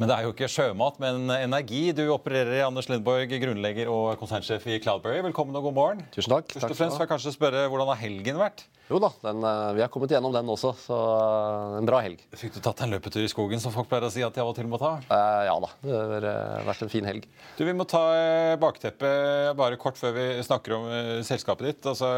Men 0.00 0.09
det 0.09 0.16
er 0.16 0.25
jo 0.25 0.33
ikke 0.33 0.49
sjømat, 0.49 0.97
men 1.02 1.28
energi. 1.37 1.83
Du 1.92 2.07
opererer 2.14 2.57
i 2.57 2.64
Anders 2.64 2.88
Lindborg, 2.88 3.28
grunnlegger 3.45 3.92
og 3.92 4.16
konsernsjef 4.23 4.64
i 4.73 4.80
Cloudberry. 4.80 5.21
Velkommen 5.28 5.61
og 5.61 5.68
god 5.68 5.76
morgen. 5.83 6.02
Tusen 6.16 6.33
takk. 6.33 6.49
Først 6.57 6.73
og 6.73 6.80
fremst 6.80 6.97
får 6.97 7.04
jeg 7.04 7.12
kanskje 7.12 7.37
spørre, 7.37 7.68
Hvordan 7.68 7.92
har 7.92 8.00
helgen 8.07 8.40
vært? 8.40 8.64
Jo 8.88 8.97
da, 9.02 9.11
den, 9.21 9.42
eh, 9.45 9.75
vi 9.76 9.83
har 9.85 9.90
kommet 9.92 10.12
gjennom 10.14 10.33
den 10.33 10.49
også, 10.49 10.71
så 10.80 10.97
eh, 10.97 11.76
en 11.76 11.88
bra 11.88 11.99
helg. 12.00 12.23
Fikk 12.40 12.54
du 12.57 12.61
tatt 12.64 12.80
en 12.80 12.95
løpetur 12.95 13.21
i 13.21 13.28
skogen, 13.28 13.61
som 13.61 13.73
folk 13.75 13.90
pleier 13.90 14.07
å 14.07 14.12
si 14.12 14.23
at 14.25 14.33
de 14.33 14.40
av 14.40 14.49
og 14.49 14.57
til 14.57 14.68
må 14.71 14.80
ta? 14.80 14.95
Eh, 15.12 15.42
ja 15.45 15.57
da, 15.61 15.68
det 15.85 16.30
har 16.33 16.64
vært 16.64 16.87
en 16.87 16.92
fin 16.92 17.09
helg. 17.09 17.26
Du, 17.59 17.66
Vi 17.68 17.75
må 17.76 17.85
ta 17.88 18.00
bakteppet 18.57 19.52
bare 19.59 19.76
kort 19.80 20.00
før 20.00 20.14
vi 20.16 20.25
snakker 20.47 20.76
om 20.78 20.88
selskapet 21.26 21.68
ditt. 21.68 21.90
Altså, 21.90 22.09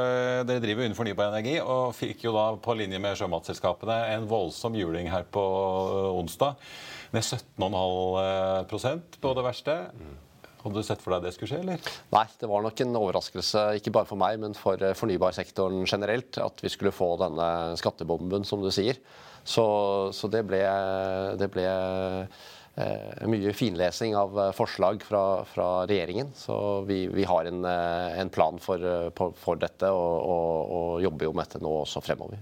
dere 0.47 0.60
driver 0.62 0.87
innen 0.87 0.99
fornybar 0.99 1.31
energi 1.31 1.59
og 1.61 1.95
fikk 1.97 2.25
jo 2.29 2.35
da 2.37 2.47
på 2.61 2.76
linje 2.79 3.00
med 3.02 3.19
sjømatselskapene 3.19 3.99
en 4.14 4.26
voldsom 4.31 4.76
juling 4.79 5.11
her 5.12 5.26
på 5.29 5.45
onsdag. 6.14 6.59
Med 7.11 7.26
17,5 7.26 9.07
på 9.21 9.33
det 9.37 9.47
verste. 9.47 9.79
Hadde 10.61 10.76
du 10.76 10.85
sett 10.85 11.00
for 11.00 11.14
deg 11.14 11.25
det 11.25 11.33
skulle 11.35 11.55
skje, 11.55 11.62
eller? 11.64 11.90
Nei, 12.12 12.26
det 12.40 12.49
var 12.50 12.64
nok 12.64 12.83
en 12.85 12.99
overraskelse, 13.00 13.64
ikke 13.81 13.95
bare 13.97 14.09
for 14.09 14.21
meg, 14.21 14.37
men 14.43 14.57
for 14.59 14.83
eh, 14.85 14.97
fornybarsektoren 14.99 15.87
generelt, 15.88 16.37
at 16.37 16.61
vi 16.61 16.73
skulle 16.73 16.93
få 16.93 17.14
denne 17.23 17.49
skattebomben, 17.81 18.45
som 18.45 18.61
du 18.61 18.69
sier. 18.75 19.00
Så, 19.40 19.64
så 20.12 20.29
det 20.29 20.45
ble, 20.49 20.61
det 21.40 21.49
ble 21.55 21.64
eh, 21.64 22.43
mye 23.31 23.53
finlesing 23.57 24.17
av 24.17 24.39
eh, 24.39 24.53
forslag 24.57 25.03
fra, 25.03 25.45
fra 25.45 25.87
regjeringen. 25.87 26.33
Så 26.37 26.83
vi, 26.89 27.07
vi 27.09 27.25
har 27.25 27.45
en, 27.45 27.65
eh, 27.65 28.21
en 28.21 28.31
plan 28.31 28.59
for, 28.62 28.85
for 29.17 29.61
dette, 29.61 29.91
og, 29.91 30.15
og, 30.21 30.71
og, 30.71 30.95
jobber 31.05 31.29
jo 31.29 31.35
med 31.35 31.49
dette 31.49 31.62
nå 31.65 31.75
også 31.83 32.03
fremover. 32.05 32.41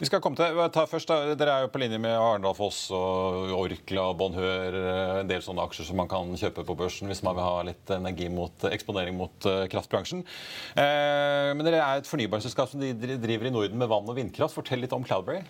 Vi 0.00 0.08
skal 0.08 0.20
komme 0.24 0.36
til, 0.36 0.56
ta 0.72 0.86
først 0.88 1.10
Dere 1.36 1.52
er 1.54 1.64
jo 1.64 1.70
på 1.72 1.80
linje 1.80 1.98
med 2.00 2.14
Arendal 2.16 2.54
Foss 2.56 2.86
og 2.96 3.52
Orkla 3.52 4.06
og 4.10 4.16
Bonheur. 4.20 4.76
En 5.20 5.28
del 5.28 5.44
sånne 5.44 5.66
aksjer 5.68 5.90
som 5.90 6.00
man 6.00 6.08
kan 6.08 6.32
kjøpe 6.40 6.64
på 6.66 6.76
børsen 6.76 7.08
hvis 7.08 7.20
man 7.24 7.36
vil 7.36 7.44
ha 7.44 7.66
litt 7.68 7.92
energi 7.92 8.30
mot 8.32 8.64
eksponering 8.68 9.18
mot 9.20 9.48
kraftbransjen. 9.72 10.24
Eh, 10.72 11.52
men 11.52 11.64
dere 11.68 11.84
er 11.84 12.00
et 12.00 12.08
fornybarselskap 12.08 12.72
som 12.72 12.80
de 12.80 12.94
driver 12.96 13.50
i 13.50 13.54
Norden 13.54 13.80
med 13.80 13.92
vann 13.92 14.08
og 14.08 14.16
vindkraft. 14.16 14.56
Fortell 14.56 14.80
litt 14.84 14.96
om 14.96 15.04
Cloudberry. 15.04 15.44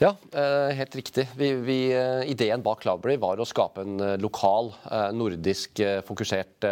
Ja, 0.00 0.14
eh, 0.32 0.74
helt 0.76 0.94
riktig. 0.96 1.28
Vi, 1.36 1.52
vi, 1.52 1.92
eh, 1.92 2.30
ideen 2.30 2.62
bak 2.64 2.80
Cloudberry 2.80 3.18
var 3.20 3.36
å 3.36 3.44
skape 3.44 3.82
en 3.84 4.00
eh, 4.00 4.14
lokal, 4.16 4.70
eh, 4.88 5.10
nordisk 5.12 5.82
fokusert 6.08 6.64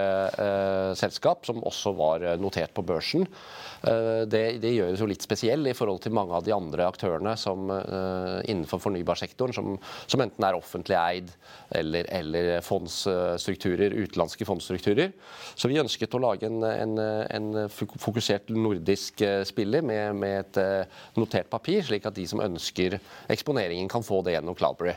selskap 0.97 1.45
som 1.47 1.61
også 1.67 1.93
var 1.97 2.25
notert 2.41 2.73
på 2.77 2.83
børsen. 2.87 3.27
Det, 3.79 4.41
det 4.61 4.73
gjøres 4.75 5.01
jo 5.01 5.07
litt 5.09 5.23
spesiell 5.23 5.69
i 5.71 5.75
forhold 5.77 6.01
til 6.03 6.13
mange 6.17 6.35
av 6.35 6.45
de 6.45 6.53
andre 6.53 6.87
aktørene 6.91 7.35
som, 7.39 7.69
uh, 7.71 8.41
innenfor 8.51 8.81
fornybarsektoren, 8.83 9.55
som, 9.55 9.77
som, 10.11 10.23
enten 10.25 10.45
er 10.45 10.59
offentlig 10.59 10.97
eid 10.99 11.31
eller, 11.79 12.09
eller 12.11 12.51
fondsstrukturer, 12.67 13.95
utenlandske 13.95 14.49
fondsstrukturer. 14.49 15.15
Så 15.55 15.71
vi 15.71 15.79
ønsket 15.81 16.17
å 16.19 16.23
lage 16.25 16.51
en, 16.51 16.59
en, 16.67 16.99
en 16.99 17.49
fokusert 17.71 18.51
nordisk 18.51 19.23
spiller 19.49 19.87
med, 19.87 20.19
med 20.19 20.43
et 20.43 20.91
notert 21.19 21.49
papir, 21.53 21.87
slik 21.87 22.11
at 22.11 22.19
de 22.19 22.27
som 22.29 22.43
ønsker 22.45 22.99
eksponeringen, 23.27 23.89
kan 23.89 24.03
få 24.03 24.23
det 24.23 24.37
gjennom 24.37 24.55
Cloudberry. 24.55 24.95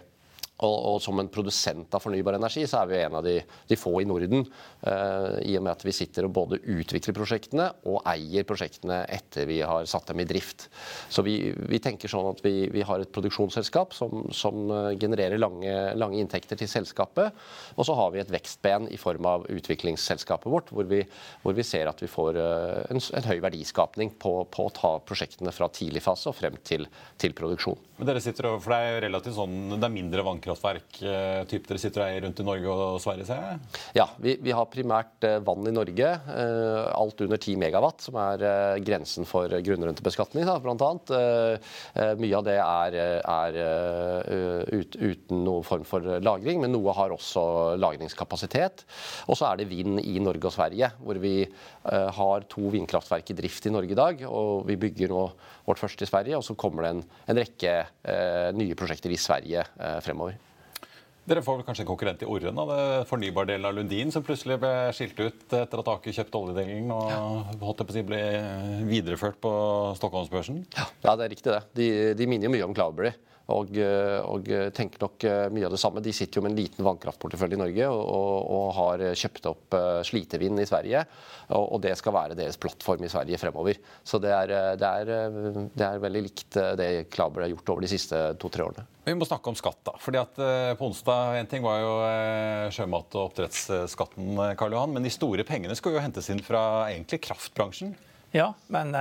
Og, 0.62 0.76
og, 0.92 0.98
som 1.02 1.18
en 1.18 1.30
produsent 1.32 1.94
av 1.98 2.04
fornybar 2.04 2.38
energi, 2.38 2.68
så 2.70 2.84
er 2.84 2.90
vi 2.92 3.00
en 3.02 3.18
av 3.18 3.26
de, 3.26 3.40
de 3.42 3.78
få 3.80 3.96
i 4.02 4.06
Norden. 4.06 4.46
Uh, 4.86 5.40
I 5.42 5.56
og 5.58 5.66
med 5.66 5.74
at 5.74 5.86
vi 5.86 5.94
sitter 5.96 6.28
og 6.28 6.36
både 6.36 6.60
utvikler 6.62 7.16
prosjektene 7.18 7.68
og 7.90 8.04
eier 8.10 8.46
prosjektene 8.48 9.02
etter 9.10 9.48
vi 9.50 9.62
har 9.66 9.88
satt 9.90 10.12
dem 10.12 10.22
i 10.22 10.28
drift. 10.30 10.68
Så 11.10 11.26
vi, 11.26 11.36
vi 11.70 11.82
tenker 11.82 12.12
sånn 12.12 12.30
at 12.30 12.44
vi, 12.46 12.68
vi, 12.74 12.84
har 12.86 13.02
et 13.02 13.12
produksjonsselskap 13.14 13.96
som, 13.98 14.28
som 14.36 14.70
eh, 14.70 14.92
genererer 15.02 15.42
lange, 15.42 15.74
lange, 15.98 16.20
inntekter 16.22 16.60
til 16.60 16.70
selskapet. 16.70 17.38
Og 17.78 17.88
så 17.88 17.96
har 17.98 18.14
vi 18.14 18.22
et 18.22 18.34
vekstben 18.34 18.88
i 18.94 19.00
form 19.02 19.28
av 19.30 19.48
utviklingsselskapet 19.52 20.50
vårt, 20.52 20.72
hvor 20.76 20.88
vi, 20.90 21.02
hvor 21.44 21.58
vi 21.58 21.66
ser 21.66 21.90
at 21.90 22.02
vi 22.04 22.10
får 22.12 22.38
uh, 22.38 22.82
en, 22.92 23.02
en, 23.02 23.30
høy 23.32 23.40
verdiskapning 23.44 24.14
på, 24.22 24.36
på, 24.52 24.68
å 24.68 24.76
ta 24.76 24.94
prosjektene 25.06 25.54
fra 25.56 25.70
tidlig 25.74 26.04
fase 26.06 26.30
og 26.32 26.38
frem 26.38 26.58
til, 26.68 26.88
til 27.22 27.36
produksjon. 27.38 27.80
Men 28.00 28.10
dere 28.10 28.24
sitter 28.24 28.50
over, 28.50 28.62
for 28.64 28.74
Det 28.76 28.82
er 28.82 29.04
relativt 29.08 29.38
sånn, 29.38 29.58
det 29.76 29.86
er 29.86 29.94
mindre 29.94 30.26
vannkraftverk 30.52 31.02
eh, 31.02 31.44
typ 31.50 31.68
dere 31.68 31.80
sitter 31.80 32.04
og 32.04 32.08
eier 32.10 32.24
rundt 32.26 32.40
i 32.40 32.46
Norge 32.46 32.74
og 32.74 33.02
Sverige? 33.02 33.26
ser 33.26 33.42
jeg? 33.42 33.60
Ja, 33.96 34.08
vi, 34.20 34.36
vi 34.42 34.54
har 34.56 34.68
primært 34.72 35.24
eh, 35.28 35.40
vann 35.44 35.68
i 35.68 35.74
Norge. 35.74 36.10
Eh, 36.12 36.92
alt 36.92 37.22
under 37.22 37.38
10 37.40 37.58
megawatt, 37.62 38.02
som 38.02 38.18
er 38.20 38.82
grensen 38.84 39.28
for 39.28 39.50
grunnrentebeskatning. 39.50 40.46
bl.a. 40.46 40.92
Mye 42.22 42.38
av 42.38 42.46
det 42.46 42.58
er, 42.58 42.98
er 43.22 43.58
ut, 44.72 44.96
uten 44.96 45.44
noen 45.46 45.66
form 45.66 45.86
for 45.88 46.20
lagring, 46.24 46.62
men 46.62 46.74
noe 46.74 46.94
har 46.96 47.14
også 47.14 47.78
lagringskapasitet. 47.80 48.86
Og 49.30 49.38
så 49.40 49.52
er 49.52 49.62
det 49.62 49.70
vind 49.72 50.02
i 50.04 50.20
Norge 50.24 50.50
og 50.50 50.56
Sverige, 50.56 50.92
hvor 51.02 51.20
vi 51.22 51.36
har 51.84 52.48
to 52.52 52.72
vindkraftverk 52.74 53.32
i 53.32 53.38
drift 53.38 53.68
i 53.68 53.74
Norge 53.74 53.96
i 53.96 54.00
dag. 54.00 54.24
Og 54.30 54.66
vi 54.70 54.80
bygger 54.82 55.14
nå 55.14 55.26
vårt 55.68 55.82
første 55.82 56.08
i 56.08 56.12
Sverige, 56.12 56.40
og 56.40 56.46
så 56.46 56.58
kommer 56.60 56.88
det 56.88 56.96
en, 56.96 57.04
en 57.32 57.42
rekke 57.42 57.76
nye 58.58 58.80
prosjekter 58.80 59.14
i 59.14 59.22
Sverige 59.22 59.66
fremover. 60.06 60.41
Dere 61.30 61.44
får 61.46 61.60
vel 61.60 61.66
kanskje 61.68 61.84
en 61.84 61.90
konkurrent 61.92 62.24
i 62.26 62.28
Orren, 62.30 62.58
av 62.58 62.70
det 62.72 62.86
fornybardelen 63.10 63.68
av 63.70 63.76
Lundin, 63.78 64.10
som 64.14 64.24
plutselig 64.26 64.58
ble 64.62 64.72
skilt 64.98 65.20
ut 65.22 65.54
etter 65.54 65.82
at 65.84 65.92
Aker 65.94 66.16
kjøpte 66.18 66.40
oljedelen 66.40 66.90
og 66.96 67.60
holdt 67.62 67.84
på 67.86 67.94
å 67.94 67.96
si 67.96 68.02
ble 68.08 68.22
videreført 68.90 69.38
på 69.44 69.52
Stockholmsbørsen? 70.00 70.64
Ja. 70.74 70.88
ja, 71.06 71.14
det 71.20 71.28
er 71.28 71.34
riktig 71.36 71.54
det. 71.54 71.62
De, 71.78 71.90
de 72.18 72.28
minner 72.30 72.50
jo 72.50 72.56
mye 72.56 72.66
om 72.66 72.74
Cloudberry. 72.74 73.14
Og, 73.52 73.76
og, 73.76 74.50
tenker 74.76 75.02
nok 75.04 75.26
mye 75.54 75.68
av 75.68 75.74
det 75.76 75.80
samme. 75.82 76.04
De 76.04 76.14
sitter 76.16 76.40
jo 76.40 76.46
med 76.46 76.54
en 76.54 76.60
liten 76.60 76.86
vannkraftportefølje 76.86 77.58
i 77.58 77.62
Norge 77.62 77.90
og, 77.92 78.02
og, 78.02 78.38
og, 78.56 78.68
har 78.78 79.04
kjøpt 79.18 79.50
opp 79.52 79.78
slitevind 80.08 80.62
i 80.62 80.68
Sverige. 80.70 81.04
Og, 81.58 81.78
det 81.84 81.94
skal 82.00 82.16
være 82.16 82.38
deres 82.38 82.60
plattform 82.62 83.04
i 83.06 83.12
Sverige 83.12 83.40
fremover. 83.42 83.80
Så 84.08 84.22
det 84.24 84.32
er, 84.36 84.54
det 84.80 84.92
er, 85.02 85.32
det 85.74 85.88
er 85.88 86.04
veldig 86.04 86.24
likt 86.28 86.60
det 86.80 86.90
Klaber 87.12 87.46
har 87.46 87.54
gjort 87.54 87.74
over 87.76 87.86
de 87.86 87.92
siste 87.92 88.20
to-tre 88.42 88.66
årene. 88.68 88.86
Vi 89.06 89.16
må 89.18 89.26
snakke 89.26 89.50
om 89.50 89.58
skatt. 89.58 89.82
da. 89.88 89.96
Fordi 90.00 90.22
at 90.22 90.38
På 90.78 90.88
onsdag 90.88 91.40
en 91.40 91.50
ting 91.50 91.66
var 91.66 91.82
jo 91.82 91.96
sjømat- 92.76 93.18
og 93.18 93.32
oppdrettsskatten, 93.32 94.38
Karl 94.60 94.78
Johan, 94.78 94.94
men 94.96 95.08
de 95.08 95.14
store 95.14 95.46
pengene 95.48 95.76
skal 95.78 95.98
jo 95.98 96.04
hentes 96.04 96.30
inn 96.32 96.44
fra 96.46 96.88
egentlig 96.92 97.24
kraftbransjen? 97.26 97.96
Ja, 98.32 98.54
men 98.72 98.96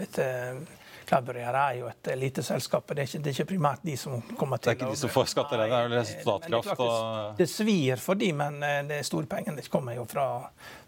vet 0.00 0.18
du 0.18 0.66
Cloudberry 1.06 1.44
er 1.46 1.78
jo 1.78 1.88
et 1.90 2.10
lite 2.18 2.42
selskap. 2.42 2.88
Det 2.90 3.04
er, 3.04 3.08
ikke, 3.08 3.22
det 3.22 3.30
er 3.30 3.38
ikke 3.38 3.50
primært 3.52 3.86
de 3.86 3.96
som 4.00 4.20
kommer 4.36 4.58
til 4.58 4.72
Det 4.72 4.76
er 4.76 4.80
ikke 4.80 4.92
de 4.96 5.00
som 5.04 5.14
får 5.14 5.32
skatter, 5.32 5.62
det 5.62 5.66
er 5.70 5.90
vel 5.92 6.06
Statkraft 6.10 6.84
og 6.86 7.40
Det 7.40 7.48
svir 7.50 8.02
for 8.02 8.18
de, 8.18 8.32
men 8.36 8.62
eh, 8.66 8.82
de 8.88 9.02
store 9.06 9.30
pengene 9.30 9.64
kommer 9.70 9.96
jo 9.98 10.06
fra 10.10 10.28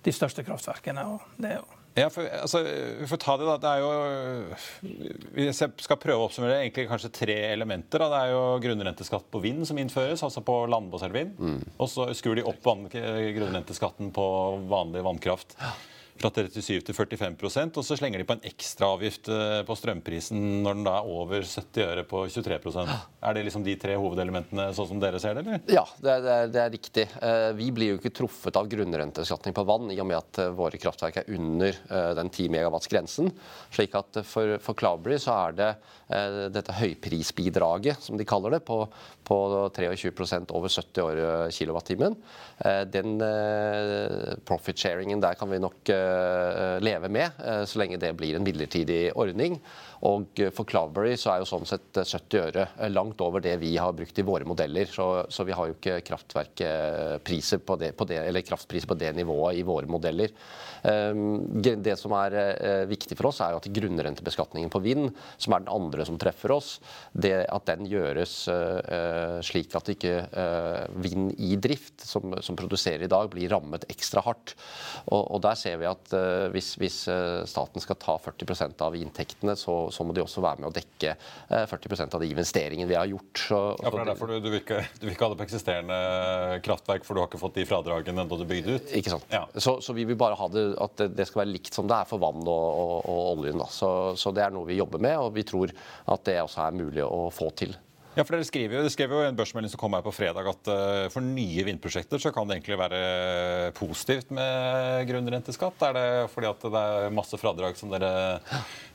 de 0.05 0.15
største 0.15 0.45
kraftverkene. 0.47 1.07
og 1.15 1.39
det 1.39 1.55
er 1.55 1.61
jo 1.61 1.67
ja, 1.99 2.07
for, 2.13 2.29
altså, 2.31 2.61
vi 3.01 3.07
får 3.11 3.21
ta 3.23 3.35
det 3.41 3.47
da. 3.49 3.57
Det 3.59 3.71
er 3.71 3.81
jo, 3.83 4.91
Hvis 5.35 5.63
jeg 5.65 5.83
skal 5.83 5.99
prøve 5.99 6.23
å 6.23 6.29
oppsummere 6.29 6.61
egentlig 6.61 6.87
kanskje 6.91 7.11
tre 7.15 7.37
elementer. 7.49 8.03
Da. 8.03 8.09
Det 8.13 8.21
er 8.21 8.35
jo 8.37 8.43
grunnrenteskatt 8.63 9.27
på 9.33 9.43
vind 9.43 9.67
som 9.67 9.81
innføres, 9.83 10.23
altså 10.23 10.45
på 10.47 10.61
landbasert 10.71 11.15
vind. 11.17 11.35
Mm. 11.39 11.61
Og 11.75 11.91
så 11.91 12.07
skrur 12.19 12.39
de 12.39 12.47
opp 12.47 12.63
grunnrenteskatten 12.63 14.13
på 14.15 14.27
vanlig 14.71 15.03
vannkraft. 15.07 15.59
Fra 16.19 16.31
37 16.35 16.81
til 16.83 16.97
45% 16.97 17.79
og 17.79 17.85
så 17.87 17.97
slenger 17.99 18.19
de 18.19 18.27
på 18.27 18.35
en 18.35 18.47
ekstraavgift 18.49 19.29
eh, 19.31 19.61
på 19.67 19.75
strømprisen 19.79 20.41
når 20.65 20.79
den 20.79 20.87
da 20.89 20.95
er 20.99 21.11
over 21.15 21.45
70 21.47 21.85
øre 21.85 22.03
på 22.11 22.25
23% 22.27 22.91
Er 22.91 23.37
det 23.37 23.45
liksom 23.47 23.63
de 23.67 23.77
tre 23.79 23.95
hovedelementene 23.99 24.69
sånn 24.75 24.89
som 24.91 25.03
dere 25.03 25.21
ser 25.23 25.39
det? 25.39 25.45
eller? 25.45 25.63
Ja, 25.71 25.85
det 26.03 26.17
er, 26.17 26.51
det 26.51 26.63
er, 26.63 26.73
riktig. 26.75 27.05
Eh, 27.23 27.51
vi 27.59 27.69
blir 27.75 27.93
jo 27.93 28.01
ikke 28.01 28.13
truffet 28.19 28.59
av 28.59 28.67
grunnrenteskatning 28.71 29.55
på 29.55 29.67
vann 29.69 29.93
i 29.95 30.01
og 30.03 30.09
med 30.11 30.19
at 30.19 30.43
eh, 30.43 30.51
våre 30.59 30.81
kraftverk 30.81 31.21
er 31.23 31.31
under 31.37 31.79
den 32.19 32.31
10 32.31 32.51
megawatts-grensen. 32.53 33.31
Slik 33.75 33.95
at 33.99 34.21
for, 34.27 34.57
for 34.63 34.79
Cloudberry 34.79 35.19
så 35.23 35.37
er 35.47 35.57
det 35.59 35.71
dette 36.55 36.73
høyprisbidraget, 36.73 38.01
som 38.01 38.17
de 38.17 38.25
kaller 38.29 38.55
det, 38.57 38.63
på, 38.65 38.79
på 39.29 39.39
23% 39.77 40.55
over 40.57 40.73
70 40.73 41.03
år 41.05 41.21
kilowattimen. 41.53 42.17
Den 42.89 43.21
profit-sharingen 44.49 45.21
der 45.21 45.37
kan 45.37 45.53
vi 45.53 45.61
nok 45.61 45.93
leve 46.85 47.09
med, 47.13 47.31
eh, 47.45 47.65
så 47.65 47.79
lenge 47.81 48.01
det 48.01 48.13
blir 48.17 48.37
en 48.37 48.45
midlertidig 48.47 49.13
ordning. 49.15 49.59
Og 50.07 50.43
for 50.55 50.69
Cloudberry 50.69 51.17
så 51.19 51.33
er 51.33 51.43
jo 51.43 51.49
sånn 51.49 51.67
sett 51.67 51.99
70 51.99 52.39
øre 52.45 52.67
langt 52.93 53.21
over 53.25 53.43
det 53.43 53.57
vi 53.63 53.73
har 53.81 53.97
brukt 53.97 54.19
i 54.19 54.27
våre 54.27 54.47
modeller. 54.47 54.87
Så, 54.91 55.09
så 55.33 55.47
vi 55.49 55.57
har 55.57 55.69
jo 55.69 55.77
ikke 55.77 55.99
kraftverkpriser 56.07 57.63
på 57.67 57.79
det, 57.81 57.93
på 57.99 58.07
det, 58.09 58.21
eller 58.29 58.47
kraftpriser 58.47 58.91
på 58.91 58.99
det 58.99 59.11
nivået 59.19 59.59
i 59.59 59.67
våre 59.67 59.91
modeller. 59.91 60.35
Ehm, 60.87 61.41
det 61.59 61.97
som 61.99 62.15
er 62.19 62.37
eh, 62.39 62.85
viktig 62.91 63.19
for 63.19 63.31
oss, 63.33 63.41
er 63.43 63.55
jo 63.55 63.63
at 63.63 63.71
grunnrentebeskatningen 63.79 64.71
på 64.73 64.83
vind, 64.85 65.11
som 65.41 65.57
er 65.57 65.65
den 65.65 65.75
andre 65.75 66.07
som 66.07 66.19
treffer 66.21 66.55
oss, 66.55 66.77
det 67.13 67.35
at 67.49 67.67
den 67.69 67.87
gjøres 67.89 68.37
slik 69.45 69.75
at 69.77 69.89
ikke 69.91 70.13
vind 71.03 71.33
i 71.43 71.57
drift, 71.61 72.03
som, 72.07 72.33
som 72.45 72.57
produserer 72.59 73.05
i 73.05 73.11
dag, 73.11 73.29
blir 73.33 73.51
rammet 73.53 73.87
ekstra 73.91 74.23
hardt. 74.25 74.55
Og, 75.07 75.23
og 75.35 75.43
der 75.45 75.59
ser 75.59 75.79
vi 75.81 75.89
at 75.89 76.13
hvis, 76.55 76.73
hvis 76.81 76.99
staten 77.51 77.83
skal 77.83 77.99
ta 78.01 78.17
40% 78.23 78.85
av 78.85 78.97
inntektene, 78.99 79.57
så, 79.59 79.88
så, 79.95 80.07
må 80.07 80.15
de 80.17 80.23
også 80.23 80.43
være 80.45 80.63
med 80.63 80.71
å 80.71 80.75
dekke 80.75 81.15
40% 81.49 82.17
av 82.17 82.23
de 82.23 82.31
investeringene 82.33 82.89
vi 82.91 82.99
har 82.99 83.09
gjort. 83.11 83.43
Så, 83.49 83.61
ja, 83.79 83.89
for 83.89 83.99
det 83.99 84.05
er 84.05 84.11
derfor 84.13 84.33
du, 84.33 84.37
du, 84.45 84.51
vil 84.53 84.63
ikke, 84.63 84.83
du, 84.99 85.07
vil 85.07 85.15
ikke, 85.15 85.27
ha 85.27 85.33
det 85.33 85.41
på 85.41 85.47
eksisterende 85.49 85.99
kraftverk, 86.67 87.07
for 87.07 87.17
du 87.17 87.23
har 87.23 87.31
ikke 87.31 87.43
fått 87.43 87.59
de 87.61 87.67
fradragene 87.69 88.25
enda 88.25 88.39
du 88.39 88.47
bygde 88.49 88.79
ut? 88.79 88.95
Ikke 89.01 89.15
sant. 89.15 89.27
Ja. 89.33 89.45
Så, 89.57 89.79
så, 89.85 89.97
vi 89.97 90.07
vil 90.09 90.19
bare 90.21 90.39
ha 90.39 90.49
det, 90.53 90.69
at 90.85 91.05
det 91.17 91.29
skal 91.29 91.45
være 91.45 91.55
likt 91.57 91.75
som 91.75 91.91
det 91.91 91.99
er 91.99 92.09
for 92.09 92.23
vann 92.23 92.45
og, 92.45 92.69
og, 92.85 92.97
og 93.03 93.21
oljen. 93.35 93.65
Så, 93.73 93.91
så 94.19 94.35
det 94.35 94.47
er 94.47 94.55
noe 94.55 94.69
vi 94.69 94.79
jobber 94.79 95.03
med, 95.03 95.19
og 95.23 95.35
vi 95.37 95.47
tror 95.49 95.75
at 96.09 96.25
det 96.29 96.41
også 96.45 96.67
er 96.69 96.81
mulig 96.85 97.05
å 97.05 97.29
få 97.35 97.53
til. 97.59 97.77
Ja, 98.19 98.25
for 98.27 98.35
dere 98.35 98.47
skriver 98.49 98.75
jo, 98.75 98.81
dere 98.83 98.91
skrev 98.91 99.13
jo 99.15 99.21
en 99.23 99.37
børsmelding 99.39 99.71
som 99.71 99.79
kom 99.79 99.95
her 99.95 100.03
på 100.03 100.11
fredag 100.11 100.49
at 100.51 100.69
uh, 100.73 101.05
for 101.13 101.23
nye 101.23 101.63
vindprosjekter 101.69 102.19
så 102.19 102.33
kan 102.35 102.49
det 102.51 102.57
egentlig 102.57 102.79
være 102.81 103.03
positivt 103.79 104.33
med 104.35 105.05
grunnrenteskatt. 105.07 105.85
Er 105.87 105.95
det 105.95 106.07
fordi 106.33 106.49
at 106.51 106.67
det 106.67 106.81
er 106.81 107.15
masse 107.15 107.39
fradrag 107.39 107.79
som 107.79 107.93
dere 107.93 108.11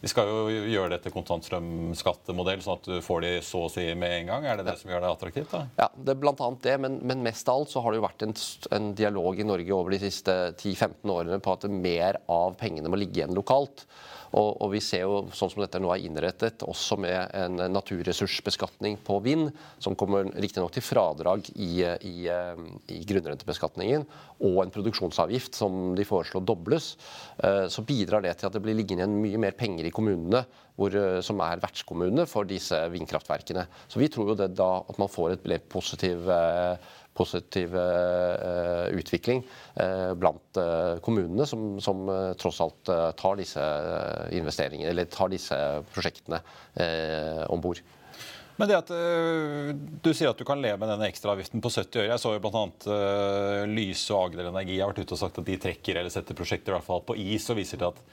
Vi 0.02 0.12
skal 0.12 0.28
jo 0.28 0.52
gjøre 0.52 0.98
det 0.98 1.00
til 1.06 1.16
kontantstrømskattemodell, 1.16 2.66
sånn 2.66 2.82
at 2.82 2.90
du 2.90 2.98
får 3.06 3.24
de 3.24 3.32
så 3.48 3.64
å 3.70 3.72
si 3.72 3.86
med 3.96 4.18
en 4.18 4.34
gang. 4.34 4.48
Er 4.52 4.60
det 4.60 4.68
det 4.68 4.76
som 4.82 4.92
gjør 4.92 5.06
det 5.06 5.14
attraktivt? 5.16 5.56
da? 5.56 5.64
Ja, 5.80 5.88
det 5.96 6.18
er 6.18 6.20
blant 6.26 6.44
annet 6.44 6.68
det. 6.68 6.78
Men, 6.84 7.00
men, 7.00 7.24
mest 7.24 7.48
av 7.48 7.62
alt 7.62 7.72
så 7.72 7.86
har 7.86 7.94
det 7.94 8.02
jo 8.02 8.08
vært 8.10 8.28
en, 8.28 8.36
en 8.76 8.92
dialog 9.00 9.40
i 9.40 9.48
Norge 9.48 9.78
over 9.78 9.96
de 9.96 10.02
siste 10.04 10.36
10-15 10.58 11.16
årene 11.16 11.40
på 11.40 11.56
at 11.56 11.70
mer 11.72 12.20
av 12.28 12.60
pengene 12.60 12.92
må 12.92 13.00
ligge 13.00 13.22
igjen 13.22 13.40
lokalt. 13.40 13.88
Og, 14.34 14.50
og, 14.58 14.72
vi 14.74 14.82
ser 14.82 15.04
jo, 15.06 15.20
sånn 15.36 15.52
som 15.54 15.62
dette 15.62 15.82
nå 15.82 15.92
er 15.94 16.02
innrettet, 16.08 16.66
også 16.66 16.98
med 17.02 17.36
en 17.38 17.60
naturressursbeskatning 17.74 18.98
på 19.06 19.20
vind, 19.26 19.52
som 19.84 19.98
kommer 20.00 20.32
riktignok 20.34 20.74
til 20.74 20.86
fradrag 20.86 21.46
i, 21.54 21.84
i, 21.86 22.16
i, 22.26 23.00
grunnrentebeskatningen, 23.10 24.08
og 24.44 24.60
en 24.64 24.74
produksjonsavgift 24.74 25.60
som 25.60 25.94
de 25.98 26.08
foreslår 26.08 26.46
dobles, 26.50 26.96
eh, 27.46 27.68
så 27.70 27.86
bidrar 27.86 28.26
det 28.26 28.34
til 28.40 28.50
at 28.50 28.58
det 28.58 28.64
blir 28.66 28.78
liggende 28.78 29.06
igjen 29.06 29.22
mye 29.22 29.44
mer 29.46 29.58
penger 29.60 29.90
i 29.90 29.94
kommunene, 29.94 30.44
hvor, 30.80 30.96
eh, 30.98 31.22
som 31.22 31.42
er 31.46 31.62
vertskommune 31.62 32.26
for 32.30 32.50
disse 32.50 32.78
vindkraftverkene. 32.94 33.68
Så 33.88 34.02
vi 34.02 34.10
tror 34.10 34.34
jo 34.34 34.40
det 34.40 34.56
da 34.58 34.72
at 34.82 35.00
man 35.02 35.12
får 35.12 35.36
et 35.36 35.48
mer 35.54 35.62
positiv 35.70 36.26
eh, 36.34 36.92
positiv 37.14 37.76
uh, 37.78 38.90
utvikling 38.94 39.44
uh, 39.78 40.14
blant 40.18 40.60
uh, 40.60 41.00
kommunene, 41.04 41.46
som, 41.50 41.76
som 41.84 42.06
tross 42.40 42.62
alt 42.64 42.94
tar 43.20 43.38
disse 43.40 43.64
investeringene, 44.34 44.90
eller 44.92 45.10
tar 45.12 45.32
disse 45.32 45.58
prosjektene 45.94 46.40
eh, 46.76 47.44
om 47.52 47.62
bord. 47.62 47.82
Men 48.58 48.70
det 48.70 48.78
at 48.78 48.92
Du 50.06 50.12
sier 50.14 50.30
at 50.30 50.38
du 50.38 50.46
kan 50.46 50.62
leve 50.62 50.78
med 50.82 50.92
denne 50.92 51.08
ekstraavgiften 51.10 51.64
på 51.64 51.72
70 51.74 52.04
øre. 52.04 52.12
Jeg 52.12 52.22
så 52.22 52.36
jo 52.36 52.44
bl.a. 52.44 52.64
Uh, 52.86 53.64
Lyse 53.70 54.14
og 54.14 54.28
Agder 54.28 54.52
Energi 54.52 54.78
har 54.78 54.92
vært 54.92 55.02
ute 55.02 55.18
og 55.18 55.22
sagt 55.24 55.42
at 55.42 55.48
de 55.48 55.58
trekker 55.62 55.98
eller 56.00 56.14
setter 56.14 56.38
prosjekter 56.38 56.74
i 56.74 56.78
hvert 56.78 56.88
fall 56.88 57.02
på 57.08 57.18
is, 57.18 57.50
og 57.50 57.58
viser 57.60 57.82
til 57.82 57.90
at 57.90 58.04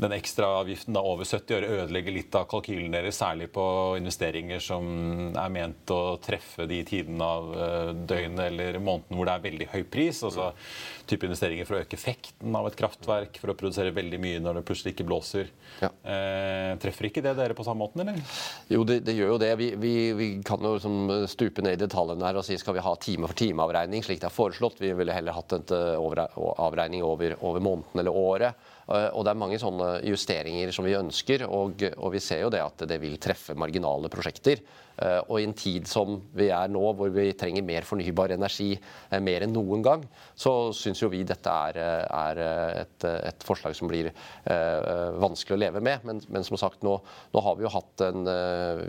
den 0.00 0.14
ekstraavgiften 0.16 0.96
over 0.98 1.26
70 1.28 1.54
øre 1.54 1.68
ødelegger 1.78 2.14
litt 2.16 2.34
av 2.38 2.48
kalkylen 2.50 2.94
deres, 2.94 3.18
særlig 3.20 3.50
på 3.54 3.64
investeringer 4.00 4.62
som 4.62 4.88
er 5.30 5.52
ment 5.54 5.92
å 5.94 6.16
treffe 6.22 6.66
de 6.70 6.80
tidene 6.86 7.28
av 7.36 7.52
eh, 7.54 7.92
døgnet 7.94 8.48
eller 8.48 8.80
måneden 8.82 9.18
hvor 9.18 9.28
det 9.28 9.36
er 9.36 9.46
veldig 9.48 9.70
høy 9.74 9.82
pris. 9.94 10.22
altså 10.26 10.52
type 11.08 11.26
investeringer 11.28 11.68
for 11.68 11.76
å 11.76 11.82
øke 11.84 11.98
effekten 11.98 12.54
av 12.56 12.68
et 12.68 12.76
kraftverk, 12.78 13.38
for 13.40 13.52
å 13.52 13.56
produsere 13.58 13.92
veldig 13.94 14.20
mye 14.22 14.40
når 14.42 14.58
det 14.58 14.64
plutselig 14.68 14.94
ikke 14.94 15.06
blåser. 15.08 15.50
Ja. 15.82 15.90
Eh, 16.02 16.72
treffer 16.80 17.08
ikke 17.10 17.22
det 17.24 17.34
dere 17.38 17.56
på 17.56 17.66
samme 17.66 17.84
måten, 17.84 18.04
eller? 18.04 18.36
Jo, 18.72 18.84
det, 18.88 19.00
det 19.06 19.16
gjør 19.16 19.34
jo 19.34 19.40
det. 19.42 19.50
Vi, 19.60 19.70
vi, 19.80 19.94
vi 20.16 20.28
kan 20.46 20.64
jo 20.64 20.74
liksom 20.78 21.26
stupe 21.30 21.64
ned 21.64 21.76
i 21.76 21.82
detaljene 21.84 22.24
her 22.26 22.40
og 22.40 22.46
si 22.46 22.56
skal 22.60 22.78
vi 22.78 22.84
ha 22.84 22.94
time 23.00 23.28
for 23.28 23.38
time-avregning, 23.38 24.04
slik 24.06 24.22
det 24.22 24.30
er 24.30 24.34
foreslått. 24.34 24.80
Vi 24.82 24.94
ville 24.96 25.16
heller 25.16 25.36
hatt 25.36 25.56
en 25.58 25.76
eh, 25.76 26.30
avregning 26.68 27.04
over, 27.06 27.36
over 27.44 27.64
måneden 27.64 28.04
eller 28.04 28.24
året. 28.24 28.70
Eh, 28.84 29.10
og 29.14 29.24
det 29.24 29.32
er 29.32 29.40
mange 29.40 29.60
sånne 29.60 29.98
justeringer 30.10 30.72
som 30.74 30.86
vi 30.86 30.96
ønsker, 30.98 31.46
og, 31.48 31.84
og 31.96 32.14
vi 32.14 32.22
ser 32.22 32.44
jo 32.44 32.52
det 32.52 32.64
at 32.64 32.88
det 32.88 33.00
vil 33.02 33.20
treffe 33.22 33.56
marginale 33.56 34.10
prosjekter. 34.12 34.60
Eh, 34.94 35.20
og 35.24 35.40
i 35.40 35.46
en 35.48 35.56
tid 35.58 35.88
som 35.90 36.20
vi 36.36 36.50
er 36.54 36.70
nå, 36.70 36.82
hvor 36.94 37.10
vi 37.10 37.32
trenger 37.34 37.64
mer 37.66 37.86
fornybar 37.88 38.36
energi 38.36 38.74
eh, 38.76 39.22
mer 39.24 39.46
enn 39.46 39.54
noen 39.56 39.82
gang, 39.82 40.04
så 40.38 40.70
syns 40.76 41.02
jo 41.02 41.10
vi 41.10 41.24
dette 41.26 41.50
er, 41.50 41.80
er 42.04 42.42
et, 42.84 43.08
et, 43.08 43.44
forslag 43.44 43.74
som 43.76 43.88
blir 43.90 44.10
vanskelig 45.20 45.56
å 45.56 45.60
leve 45.60 45.82
med. 45.84 46.04
Men, 46.06 46.20
men 46.32 46.46
som 46.46 46.58
sagt, 46.60 46.84
nå, 46.86 46.94
nå, 47.34 47.42
har 47.44 47.58
vi 47.58 47.66
jo 47.66 47.72
hatt 47.72 48.04
en 48.06 48.28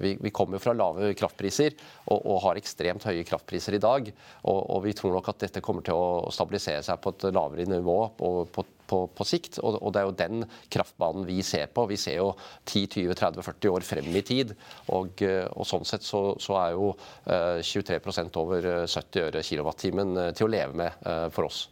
Vi, 0.02 0.14
vi 0.22 0.32
kommer 0.36 0.58
jo 0.58 0.64
fra 0.64 0.74
lave 0.78 1.12
kraftpriser 1.18 1.74
og, 2.06 2.20
og, 2.20 2.38
har 2.46 2.60
ekstremt 2.60 3.06
høye 3.08 3.26
kraftpriser 3.28 3.78
i 3.78 3.82
dag. 3.82 4.10
Og, 4.44 4.60
og, 4.60 4.80
vi 4.86 4.94
tror 4.98 5.16
nok 5.16 5.30
at 5.32 5.42
dette 5.48 5.64
kommer 5.66 5.86
til 5.86 5.98
å 5.98 6.32
stabilisere 6.34 6.84
seg 6.86 7.02
på 7.02 7.16
et 7.16 7.28
lavere 7.36 7.68
nivå 7.70 7.98
på, 8.18 8.32
på, 8.54 8.66
på, 8.88 9.02
på 9.16 9.28
sikt. 9.28 9.60
Og, 9.62 9.78
og, 9.80 9.94
det 9.94 10.02
er 10.02 10.08
jo 10.10 10.18
den 10.20 10.48
kraftbanen 10.74 11.28
vi 11.28 11.40
ser 11.46 11.70
på. 11.74 11.88
Vi 11.90 12.00
ser 12.00 12.20
jo 12.22 12.32
10-20-30-40 12.66 13.72
år 13.74 13.88
frem 13.88 14.10
i 14.16 14.24
tid. 14.26 14.56
Og, 14.96 15.24
og 15.26 15.70
sånn 15.70 15.88
sett 15.88 16.06
så, 16.06 16.24
så 16.42 16.60
er 16.62 16.76
jo 16.76 16.92
23 17.26 18.00
eh, 18.00 18.28
over 18.42 18.70
70 18.86 19.22
eh, 19.22 19.30
øre 19.30 19.46
kilowattimen 19.46 20.18
eh, 20.22 20.34
til 20.36 20.48
å 20.50 20.54
leve 20.56 20.78
med 20.84 21.08
for 21.36 21.50
oss. 21.50 21.66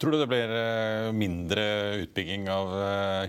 Tror 0.00 0.10
du 0.10 0.18
det 0.18 0.28
blir 0.28 0.50
mindre 1.14 1.62
utbygging 2.02 2.48
av 2.50 2.72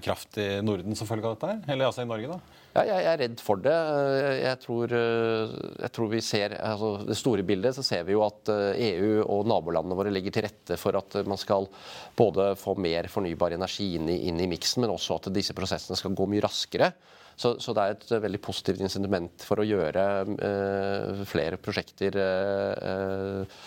kraft 0.04 0.40
i 0.42 0.48
Norden 0.66 0.98
som 0.98 1.08
følge 1.08 1.30
av 1.30 1.36
dette? 1.38 1.72
Eller 1.72 1.88
altså 1.88 2.04
i 2.04 2.10
Norge, 2.10 2.34
da? 2.34 2.65
Ja, 2.76 2.84
jeg 2.84 3.06
er 3.08 3.20
redd 3.22 3.40
for 3.40 3.62
det. 3.64 3.74
Jeg 4.42 4.60
tror, 4.60 4.92
jeg 4.92 5.92
tror 5.96 6.10
vi 6.12 6.20
ser 6.20 6.58
altså 6.60 6.90
Det 7.08 7.16
store 7.16 7.46
bildet 7.48 7.72
så 7.78 7.86
ser 7.88 8.04
vi 8.04 8.18
jo 8.18 8.26
at 8.26 8.52
EU 8.52 9.12
e 9.22 9.24
og 9.24 9.48
nabolandene 9.48 9.96
våre 9.96 10.12
legger 10.12 10.36
til 10.36 10.44
rette 10.44 10.76
for 10.80 11.00
at 11.00 11.22
man 11.24 11.40
skal 11.40 11.70
både 12.20 12.50
få 12.60 12.76
mer 12.76 13.08
fornybar 13.12 13.56
energi 13.56 13.94
inn 13.96 14.12
i, 14.12 14.18
inn 14.28 14.44
i 14.44 14.50
miksen, 14.52 14.84
men 14.84 14.92
også 14.92 15.22
at 15.22 15.32
disse 15.36 15.56
prosessene 15.56 15.96
skal 15.96 16.18
gå 16.20 16.28
mye 16.28 16.44
raskere. 16.44 16.92
Så, 17.36 17.56
så, 17.60 17.74
det 17.76 17.84
er 17.84 17.96
et 17.96 18.12
veldig 18.28 18.40
positivt 18.44 18.84
incitament 18.84 19.44
for 19.44 19.60
å 19.60 19.68
gjøre 19.68 20.04
eh, 20.36 21.24
flere 21.28 21.60
prosjekter 21.60 22.16
eh, 22.22 23.58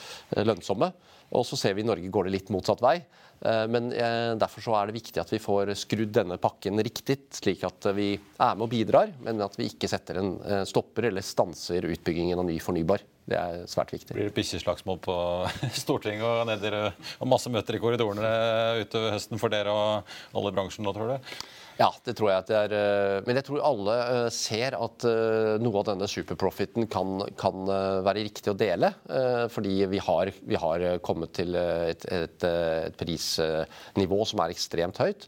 lønnsomme. 0.40 0.88
Og 1.36 1.44
så 1.44 1.58
ser 1.60 1.74
vi 1.76 1.84
i 1.84 1.88
Norge 1.88 2.08
går 2.12 2.28
det 2.28 2.34
litt 2.36 2.52
motsatt 2.52 2.80
vei. 2.84 2.96
Eh, 3.40 3.64
men 3.70 3.90
eh, 3.92 4.32
derfor 4.38 4.64
så 4.64 4.74
er 4.78 4.88
det 4.88 4.96
viktig 4.96 5.20
at 5.22 5.30
vi 5.32 5.40
får 5.42 5.74
skrudd 5.78 6.14
denne 6.14 6.38
pakken 6.40 6.80
riktig, 6.82 7.20
slik 7.36 7.62
at 7.68 7.90
vi 7.96 8.14
er 8.16 8.56
med 8.56 8.66
og 8.66 8.72
bidrar, 8.72 9.12
men 9.24 9.44
at 9.44 9.58
vi 9.58 9.68
ikke 9.70 9.90
en 10.16 10.32
eh, 10.42 10.64
stopper 10.68 11.10
eller 11.10 11.24
stanser 11.24 11.86
utbyggingen 11.86 12.40
av 12.40 12.48
ny 12.48 12.58
fornybar. 12.62 13.04
Det 13.28 13.36
er 13.36 13.68
svært 13.68 13.92
viktig. 13.92 14.14
Blir 14.16 14.30
det 14.30 14.36
bikkjeslagsmål 14.38 15.00
på 15.04 15.14
Stortinget 15.82 16.24
og, 16.24 16.46
neder, 16.48 16.78
og 17.20 17.30
masse 17.30 17.52
møter 17.52 17.76
i 17.76 17.82
korridorene 17.82 18.32
utover 18.80 19.16
høsten 19.18 19.40
for 19.40 19.52
dere 19.52 19.74
og 19.74 20.14
alle 20.32 20.52
i 20.52 20.56
bransjen 20.56 20.88
nå, 20.88 20.96
tror 20.96 21.12
du? 21.12 21.32
Ja, 21.78 21.92
det 22.02 22.16
tror 22.18 22.32
jeg 22.32 22.42
at 22.42 22.48
det 22.50 22.56
er. 22.58 22.72
Eh, 22.74 23.16
men 23.22 23.38
jeg 23.38 23.46
tror 23.46 23.62
alle 23.62 23.92
eh, 24.02 24.24
ser 24.34 24.74
at 24.74 25.04
eh, 25.06 25.52
noe 25.62 25.78
av 25.78 25.86
denne 25.86 26.08
superprofiten 26.10 26.88
kan, 26.90 27.22
kan 27.38 27.70
være 28.02 28.24
riktig 28.26 28.50
å 28.50 28.56
dele. 28.58 28.90
Fordi 29.52 29.74
vi 29.90 30.00
har, 30.02 30.30
vi 30.48 30.58
har 30.58 30.84
kommet 31.04 31.32
til 31.38 31.54
et, 31.58 32.04
et, 32.10 32.44
et, 32.44 32.96
prisnivå 32.98 34.18
som 34.26 34.42
er 34.42 34.54
ekstremt 34.54 34.98
høyt. 35.00 35.26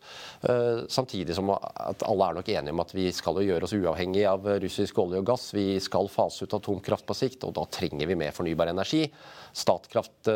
Samtidig 0.90 1.36
som 1.36 1.52
at 1.54 2.04
alle 2.06 2.28
er 2.28 2.38
nok 2.38 2.50
enige 2.52 2.74
om 2.74 2.82
at 2.82 2.94
vi 2.96 3.06
skal 3.14 3.40
gjøre 3.44 3.68
oss 3.68 3.76
uavhengig 3.76 4.24
av 4.28 4.48
russisk 4.64 4.98
olje 5.02 5.22
og 5.22 5.28
gass. 5.30 5.50
Vi 5.56 5.68
skal 5.82 6.10
fase 6.12 6.46
ut 6.46 6.56
atomkraft 6.56 7.06
på 7.08 7.16
sikt, 7.16 7.46
og 7.46 7.54
da 7.58 7.66
trenger 7.70 8.10
vi 8.10 8.18
mer 8.18 8.34
fornybar 8.36 8.72
energi. 8.72 9.06
Statkraft, 9.52 10.30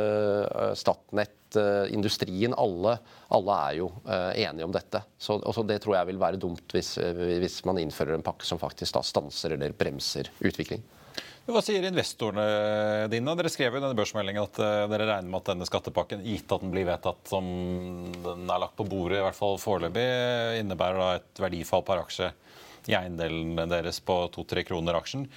Statnett 0.79 1.45
Eh, 1.57 1.95
industrien, 1.95 2.55
alle, 2.57 2.97
alle 3.29 3.59
er 3.69 3.79
jo 3.79 3.89
eh, 4.09 4.43
enige 4.47 4.67
om 4.67 4.75
dette. 4.75 5.03
Så 5.19 5.39
Det 5.67 5.79
tror 5.83 5.99
jeg 5.99 6.11
vil 6.11 6.21
være 6.21 6.41
dumt 6.41 6.75
hvis, 6.75 6.97
eh, 6.99 7.39
hvis 7.43 7.63
man 7.69 7.79
innfører 7.83 8.17
en 8.17 8.27
pakke 8.27 8.47
som 8.47 8.61
faktisk 8.61 8.97
da 8.97 9.03
stanser 9.07 9.55
eller 9.55 9.77
bremser 9.77 10.31
utvikling. 10.41 10.83
Hva 11.45 11.61
sier 11.61 11.85
investorene 11.85 13.05
dine? 13.13 13.35
Dere 13.37 13.51
skrev 13.53 13.77
i 13.77 13.83
denne 13.83 13.97
børsmeldingen 13.99 14.47
at 14.47 14.57
dere 14.89 15.05
regner 15.11 15.29
med 15.29 15.43
at 15.43 15.51
denne 15.53 15.67
skattepakken, 15.69 16.23
gitt 16.25 16.49
at 16.49 16.65
den 16.65 16.73
blir 16.73 16.87
vedtatt 16.89 17.29
som 17.29 17.45
den 18.25 18.49
er 18.49 18.63
lagt 18.63 18.79
på 18.79 18.87
bordet, 18.89 19.19
i 19.21 19.27
hvert 19.27 19.37
fall 19.37 19.61
foreløpig, 19.61 20.07
innebærer 20.63 21.03
da 21.03 21.11
et 21.19 21.43
verdifall 21.45 21.85
per 21.85 22.01
aksje 22.01 22.31
i 22.89 22.97
eiendelen 22.97 23.61
deres 23.69 24.01
på 24.05 24.17
2-3 24.33 24.65
kroner 24.71 24.97
aksjen. 24.97 25.29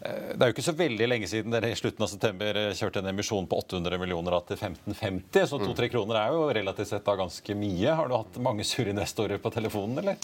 Eh, 0.00 0.34
det 0.34 0.42
er 0.42 0.50
jo 0.50 0.56
ikke 0.56 0.66
så 0.66 0.76
veldig 0.76 1.08
lenge 1.08 1.30
siden 1.30 1.54
dere 1.54 1.70
i 1.72 1.78
slutten 1.78 2.04
av 2.04 2.10
september 2.12 2.60
eh, 2.60 2.74
kjørte 2.76 3.00
en 3.02 3.12
emisjon 3.12 3.48
på 3.48 3.62
800 3.64 4.00
millioner 4.02 4.36
til 4.48 4.58
1550, 4.58 5.48
så 5.52 5.62
2-3 5.62 5.90
kroner 5.94 6.20
er 6.20 6.36
jo 6.36 6.44
relativt 6.60 6.92
sett 6.92 7.06
da 7.06 7.16
ganske 7.18 7.58
mye. 7.58 7.96
Har 8.00 8.10
du 8.10 8.18
hatt 8.18 8.38
mange 8.44 8.66
sure 8.68 8.92
investorer 8.92 9.40
på 9.42 9.52
telefonen, 9.54 10.02
eller? 10.04 10.20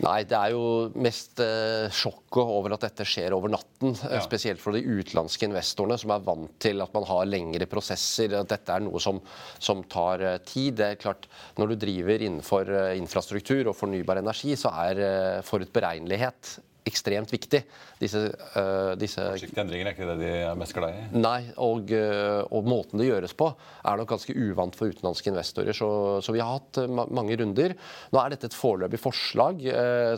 Nei, 0.00 0.22
det 0.24 0.32
er 0.32 0.54
jo 0.54 0.62
mest 0.96 1.42
eh, 1.44 1.90
sjokket 1.92 2.54
over 2.54 2.72
at 2.72 2.86
dette 2.86 3.04
skjer 3.04 3.34
over 3.36 3.52
natten. 3.52 3.92
Eh, 3.98 4.14
ja. 4.14 4.22
Spesielt 4.24 4.62
for 4.62 4.72
de 4.72 4.80
utenlandske 4.80 5.44
investorene, 5.50 5.98
som 6.00 6.14
er 6.14 6.24
vant 6.24 6.54
til 6.62 6.80
at 6.80 6.94
man 6.96 7.04
har 7.10 7.28
lengre 7.28 7.68
prosesser. 7.68 8.38
At 8.38 8.48
dette 8.54 8.78
er 8.78 8.86
noe 8.86 9.02
som, 9.02 9.20
som 9.60 9.82
tar 9.90 10.24
tid. 10.48 10.78
Det 10.78 10.86
er 10.86 11.02
klart, 11.02 11.28
Når 11.58 11.74
du 11.74 11.76
driver 11.84 12.24
innenfor 12.24 12.72
infrastruktur 12.96 13.74
og 13.74 13.76
fornybar 13.76 14.22
energi, 14.22 14.54
så 14.56 14.72
er 14.86 15.42
forutberegnelighet 15.44 16.56
ekstremt 16.88 17.32
viktig. 17.32 17.60
Disse, 18.00 18.22
uh, 18.54 18.92
disse 18.98 19.22
Forsiktige 19.34 19.62
endringer 19.62 19.90
er 19.90 19.96
ikke 19.96 20.08
det 20.08 20.16
de 20.22 20.30
er 20.46 20.58
mest 20.58 20.74
glad 20.76 20.96
i? 20.96 21.02
Nei, 21.20 21.38
og, 21.60 21.90
uh, 21.92 22.42
og, 22.48 22.68
måten 22.70 23.00
det 23.00 23.08
gjøres 23.10 23.34
på 23.38 23.50
er 23.50 24.00
nok 24.00 24.10
ganske 24.14 24.36
uvant 24.36 24.78
for 24.78 24.92
utenlandske 24.92 25.32
investorer. 25.32 25.76
Så, 25.76 25.90
så 26.24 26.34
vi 26.34 26.42
har 26.42 26.58
hatt 26.58 26.82
ma 26.88 27.06
mange 27.10 27.36
runder. 27.40 27.74
Nå 28.14 28.20
er 28.20 28.34
dette 28.34 28.50
et 28.50 28.56
foreløpig 28.56 29.00
forslag 29.00 29.62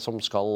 som 0.02 0.18
skal, 0.22 0.50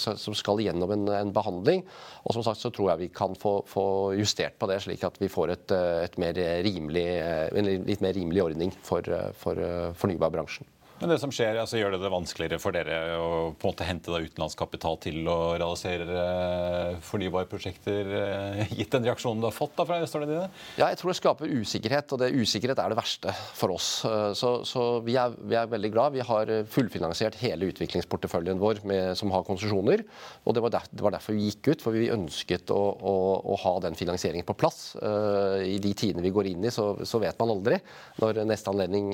som, 0.00 0.34
skal, 0.36 0.60
gjennom 0.64 0.92
en, 0.94 1.06
en, 1.14 1.32
behandling. 1.34 1.84
Og 2.24 2.34
som 2.36 2.44
sagt 2.46 2.62
så 2.62 2.72
tror 2.74 2.92
jeg 2.92 3.04
vi 3.04 3.10
kan 3.14 3.36
få, 3.38 3.60
få 3.68 3.84
justert 4.18 4.58
på 4.60 4.68
det, 4.70 4.80
slik 4.84 5.04
at 5.06 5.20
vi 5.22 5.30
får 5.32 5.54
et, 5.54 5.76
et 6.08 6.18
mer 6.20 6.42
rimelig, 6.66 7.06
en 7.54 7.70
litt 7.86 8.04
mer 8.04 8.16
rimelig 8.16 8.44
ordning 8.50 8.74
for, 8.86 9.06
for 9.38 9.62
fornybarbransjen. 10.00 10.68
Men 11.00 11.14
det 11.14 11.20
som 11.22 11.30
skjer, 11.32 11.56
altså, 11.56 11.78
Gjør 11.80 11.94
det 11.94 12.02
det 12.02 12.10
vanskeligere 12.12 12.60
for 12.60 12.76
dere 12.76 12.96
å 13.16 13.28
på 13.56 13.64
en 13.64 13.72
måte 13.72 13.86
hente 13.88 14.12
utenlandsk 14.12 14.58
kapital 14.60 14.98
til 15.00 15.24
å 15.32 15.54
realisere 15.54 16.04
eh, 16.20 16.98
fornybare 17.04 17.48
prosjekter, 17.48 18.10
eh, 18.18 18.74
gitt 18.76 18.92
den 18.92 19.06
reaksjonen 19.08 19.40
du 19.40 19.46
har 19.48 19.54
fått 19.56 19.72
da 19.78 19.86
fra 19.88 19.96
investorene 20.00 20.28
dine? 20.28 20.48
Ja, 20.76 20.90
jeg 20.90 20.98
tror 21.00 21.12
det 21.12 21.16
skaper 21.16 21.54
usikkerhet, 21.60 22.12
og 22.12 22.20
det 22.20 22.28
usikkerhet 22.36 22.82
er 22.82 22.92
det 22.92 22.98
verste 22.98 23.32
for 23.56 23.72
oss. 23.72 23.88
Eh, 24.04 24.32
så, 24.36 24.50
så 24.68 24.84
vi, 25.06 25.16
er, 25.20 25.32
vi, 25.40 25.56
er, 25.56 25.70
veldig 25.72 25.92
glad. 25.94 26.18
Vi 26.18 26.26
har 26.26 26.52
fullfinansiert 26.68 27.38
hele 27.40 27.70
utviklingsporteføljen 27.72 28.60
vår 28.60 28.82
med, 28.90 29.14
som 29.16 29.32
har 29.32 29.46
konsesjoner. 29.48 30.04
Og 30.44 30.56
det 30.56 30.64
var, 30.66 30.74
der, 30.76 30.92
det 30.92 31.06
var, 31.06 31.16
derfor 31.16 31.38
vi 31.38 31.48
gikk 31.48 31.72
ut, 31.72 31.86
for 31.86 31.96
vi 31.96 32.10
ønsket 32.12 32.74
å, 32.76 32.80
å, 33.00 33.16
å 33.54 33.58
ha 33.64 33.74
den 33.86 33.96
finansieringen 33.96 34.48
på 34.48 34.58
plass. 34.60 34.82
I 35.00 35.78
de 35.82 35.92
tidene 35.96 36.24
vi 36.24 36.32
går 36.34 36.50
inn 36.50 36.64
i, 36.66 36.72
så, 36.74 36.92
så 37.08 37.20
vet 37.22 37.38
man 37.40 37.52
aldri 37.54 37.78
når 38.20 38.42
neste 38.48 38.72
anledning 38.72 39.12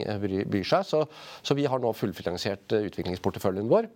byr 0.51 0.67
seg. 0.67 0.87
Så, 0.89 1.05
så 1.47 1.57
vi 1.59 1.67
har 1.69 1.76
har 1.77 1.85
nå 1.85 1.95
fullfinansiert 1.97 2.77
eh, 2.77 2.89
utviklingsporteføljen 2.91 3.71
vår. 3.71 3.91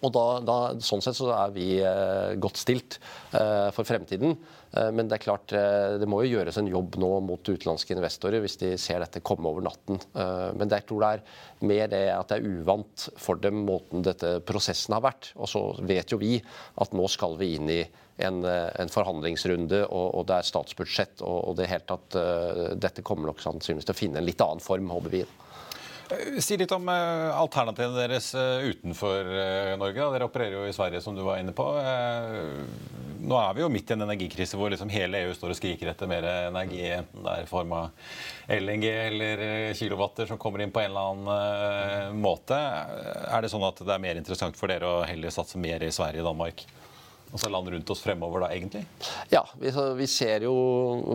Og 0.00 0.12
da, 0.14 0.24
da, 0.44 0.56
sånn 0.80 1.02
sett 1.04 1.18
så 1.18 1.28
er 1.34 1.52
vi 1.52 1.66
eh, 1.84 2.32
godt 2.40 2.60
stilt 2.60 2.96
eh, 3.36 3.68
for 3.74 3.84
fremtiden. 3.84 4.32
Eh, 4.72 4.88
men 4.96 5.10
det 5.10 5.18
er 5.18 5.24
klart, 5.26 5.52
eh, 5.56 5.98
det 6.00 6.08
må 6.08 6.22
jo 6.24 6.38
gjøres 6.38 6.56
en 6.60 6.70
jobb 6.70 6.96
nå 7.02 7.10
mot 7.26 7.50
utenlandske 7.50 7.92
investorer 7.96 8.40
hvis 8.40 8.56
de 8.62 8.72
ser 8.80 9.02
dette 9.04 9.22
komme 9.26 9.50
over 9.50 9.64
natten. 9.66 10.00
Eh, 10.14 10.46
men 10.56 10.72
jeg 10.72 10.86
tror 10.88 11.04
det 11.04 11.10
er 11.12 11.66
mer 11.68 11.90
det 11.92 12.04
at 12.14 12.32
det 12.32 12.38
er 12.40 12.48
uvant 12.48 13.08
for 13.20 13.42
dem 13.42 13.60
måten 13.68 14.06
dette 14.06 14.38
prosessen 14.48 14.96
har 14.96 15.04
vært. 15.04 15.34
Og 15.36 15.52
så 15.52 15.64
vet 15.84 16.14
jo 16.14 16.20
vi 16.22 16.38
at 16.40 16.96
nå 16.96 17.10
skal 17.12 17.36
vi 17.40 17.52
inn 17.58 17.68
i 17.72 17.82
en, 18.20 18.42
en 18.44 18.90
forhandlingsrunde, 18.92 19.86
og, 19.86 20.06
og, 20.12 20.26
det 20.28 20.34
er 20.36 20.48
statsbudsjett, 20.48 21.22
og, 21.24 21.38
og 21.48 21.54
det 21.56 21.70
helt 21.70 21.86
tatt, 21.88 22.18
dette 22.76 23.00
kommer 23.00 23.30
nok 23.30 23.40
sannsynligvis 23.40 23.88
til 23.88 23.96
å 23.96 23.96
finne 23.96 24.20
en 24.20 24.26
litt 24.28 24.44
annen 24.44 24.60
form, 24.60 24.90
håper 24.92 25.14
vi. 25.14 25.22
Eh, 26.10 26.40
si 26.42 26.56
litt 26.58 26.72
om 26.74 26.88
eh, 26.88 27.38
alternativene 27.38 27.98
deres 28.02 28.32
eh, 28.34 28.66
utenfor 28.72 29.28
Norge. 29.80 30.08
Dere 30.14 30.26
opererer 30.26 30.56
jo 30.58 30.66
i 30.66 30.74
Sverige, 30.74 31.02
som 31.04 31.16
du 31.16 31.22
var 31.26 31.38
inne 31.40 31.54
på. 31.56 31.66
Nå 33.20 33.36
er 33.38 33.54
vi 33.54 33.62
jo 33.62 33.70
midt 33.70 33.90
i 33.90 33.94
en 33.94 34.06
energikrise 34.06 34.58
hvor 34.58 34.72
liksom 34.72 34.90
hele 34.90 35.20
EU 35.26 35.34
står 35.36 35.52
og 35.52 35.58
skriker 35.58 35.92
etter 35.92 36.08
mer 36.10 36.24
energi, 36.48 36.82
enten 36.96 37.26
det 37.26 37.34
er 37.34 37.44
i 37.44 37.50
form 37.50 37.74
av 37.76 38.14
LNG 38.50 38.86
eller 38.88 39.42
kilowatter 39.76 40.30
som 40.30 40.40
kommer 40.40 40.64
inn 40.64 40.72
på 40.74 40.80
en 40.82 40.88
eller 40.88 41.12
annen 41.12 42.20
måte. 42.22 42.56
Er 42.56 43.44
det 43.44 43.52
sånn 43.52 43.66
at 43.68 43.84
det 43.84 43.92
er 43.94 44.02
mer 44.02 44.18
interessant 44.18 44.56
for 44.58 44.72
dere 44.72 44.88
å 44.88 45.04
heller 45.06 45.34
satse 45.34 45.60
mer 45.60 45.84
i 45.84 45.92
Sverige 45.94 46.24
og 46.24 46.32
Danmark? 46.32 46.64
Altså 47.30 47.50
land 47.52 47.70
rundt 47.72 47.90
oss 47.94 48.02
fremover 48.02 48.44
da, 48.44 48.50
egentlig? 48.54 48.82
Ja, 49.30 49.42
vi, 49.60 49.72
vi 49.98 50.08
ser 50.10 50.46
jo 50.46 50.54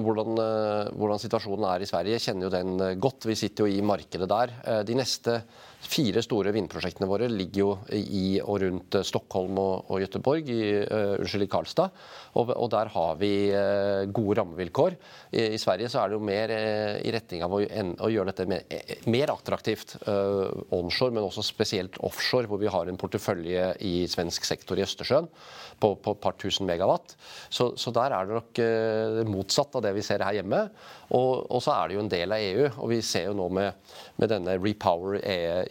hvordan, 0.06 0.32
eh, 0.39 0.91
hvordan, 0.95 1.21
situasjonen 1.21 1.67
er 1.69 1.84
i 1.84 1.89
Sverige. 1.89 2.21
Kjenner 2.23 2.47
jo 2.47 2.54
den 2.54 2.75
eh, 2.86 2.97
godt. 3.01 3.28
Vi 3.28 3.38
sitter 3.39 3.65
jo 3.65 3.75
i 3.75 3.86
markedet 3.86 4.30
der. 4.32 4.54
Eh, 4.63 4.82
de 4.88 4.97
neste 4.97 5.41
fire 5.89 6.21
store 6.23 6.51
vindprosjektene 6.55 7.07
våre 7.09 7.27
ligger 7.31 7.59
jo 7.61 7.69
i 7.93 8.39
og 8.41 8.59
rundt 8.63 8.97
Stockholm 9.05 9.57
og, 9.61 9.91
og 9.91 10.01
Göteborg, 10.03 10.49
i, 10.49 10.61
uh, 10.83 11.15
unnskyld, 11.19 11.45
i 11.45 11.49
Karlstad. 11.51 11.99
Og, 12.35 12.51
og, 12.51 12.67
der 12.73 12.91
har 12.93 13.19
vi 13.19 13.31
uh, 13.53 14.05
gode 14.15 14.39
rammevilkår. 14.39 14.97
I, 15.31 15.45
I, 15.55 15.59
Sverige 15.61 15.89
så 15.91 16.01
er 16.01 16.11
det 16.11 16.17
jo 16.17 16.25
mer 16.25 16.53
uh, 16.53 16.95
i 17.05 17.13
retning 17.15 17.45
av 17.45 17.55
å, 17.55 17.61
en, 17.65 17.93
å 18.03 18.11
gjøre 18.11 18.31
dette 18.31 18.47
mer, 18.49 18.65
mer 19.11 19.33
attraktivt 19.35 19.95
onshore, 20.05 21.13
men 21.15 21.25
også 21.25 21.43
spesielt 21.45 21.99
offshore, 22.05 22.49
hvor 22.49 22.59
vi 22.61 22.71
har 22.71 22.89
en 22.89 22.99
portefølje 22.99 23.69
i 23.85 23.93
svensk 24.11 24.45
sektor 24.47 24.79
i 24.79 24.85
Østersjøen 24.85 25.29
på, 25.81 25.91
et 25.95 26.21
par 26.23 26.35
tusen 26.39 26.67
megawatt. 26.67 27.15
Så, 27.49 27.71
så 27.79 27.93
der 27.95 28.13
er 28.15 28.27
det 28.27 28.37
nok 28.37 28.61
motsatt 29.29 29.75
av 29.77 29.83
det 29.85 29.93
vi 29.97 30.03
ser 30.05 30.23
her 30.25 30.37
hjemme. 30.37 30.61
Og, 31.13 31.45
og, 31.49 31.59
så 31.63 31.75
er 31.75 31.89
det 31.89 31.97
jo 31.97 32.03
en 32.03 32.11
del 32.11 32.35
av 32.35 32.43
EU. 32.43 32.69
Og 32.83 32.91
vi 32.93 33.01
ser 33.05 33.29
jo 33.29 33.37
nå 33.37 33.47
med, 33.53 33.95
med 34.21 34.31
denne 34.31 34.57
Repower 34.61 35.19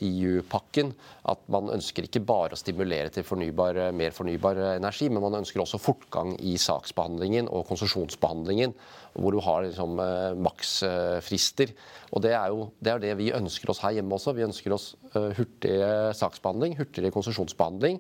EU-pakken 0.04 0.92
at 1.32 1.46
man 1.52 1.72
ønsker 1.74 2.06
ikke 2.06 2.22
bare 2.26 2.56
å 2.56 2.60
stimulere 2.60 3.12
til 3.14 3.26
fornybar, 3.26 3.80
mer 3.96 4.14
fornybar 4.16 4.60
energi, 4.74 5.08
men 5.08 5.24
man 5.24 5.40
ønsker 5.40 5.62
også 5.62 5.80
fortgang 5.80 6.34
i 6.44 6.56
saksbehandlingen 6.60 7.48
og 7.48 7.66
konsesjonsbehandlingen, 7.70 8.74
hvor 9.14 9.34
du 9.34 9.40
har 9.44 9.64
liksom, 9.66 9.98
eh, 10.02 10.34
maksfrister. 10.46 11.72
Og 12.14 12.22
det 12.22 12.34
er 12.36 12.52
jo 12.52 12.68
det, 12.78 12.92
er 12.92 13.02
det, 13.02 13.16
vi 13.18 13.32
ønsker 13.34 13.70
oss 13.70 13.82
her 13.84 13.96
hjemme 13.96 14.14
også. 14.14 14.34
Vi 14.36 14.46
ønsker 14.46 14.74
oss 14.74 14.92
uh, 15.16 15.32
hurtigere 15.34 16.12
saksbehandling, 16.14 16.76
hurtigere 16.78 17.14
konsesjonsbehandling. 17.14 17.98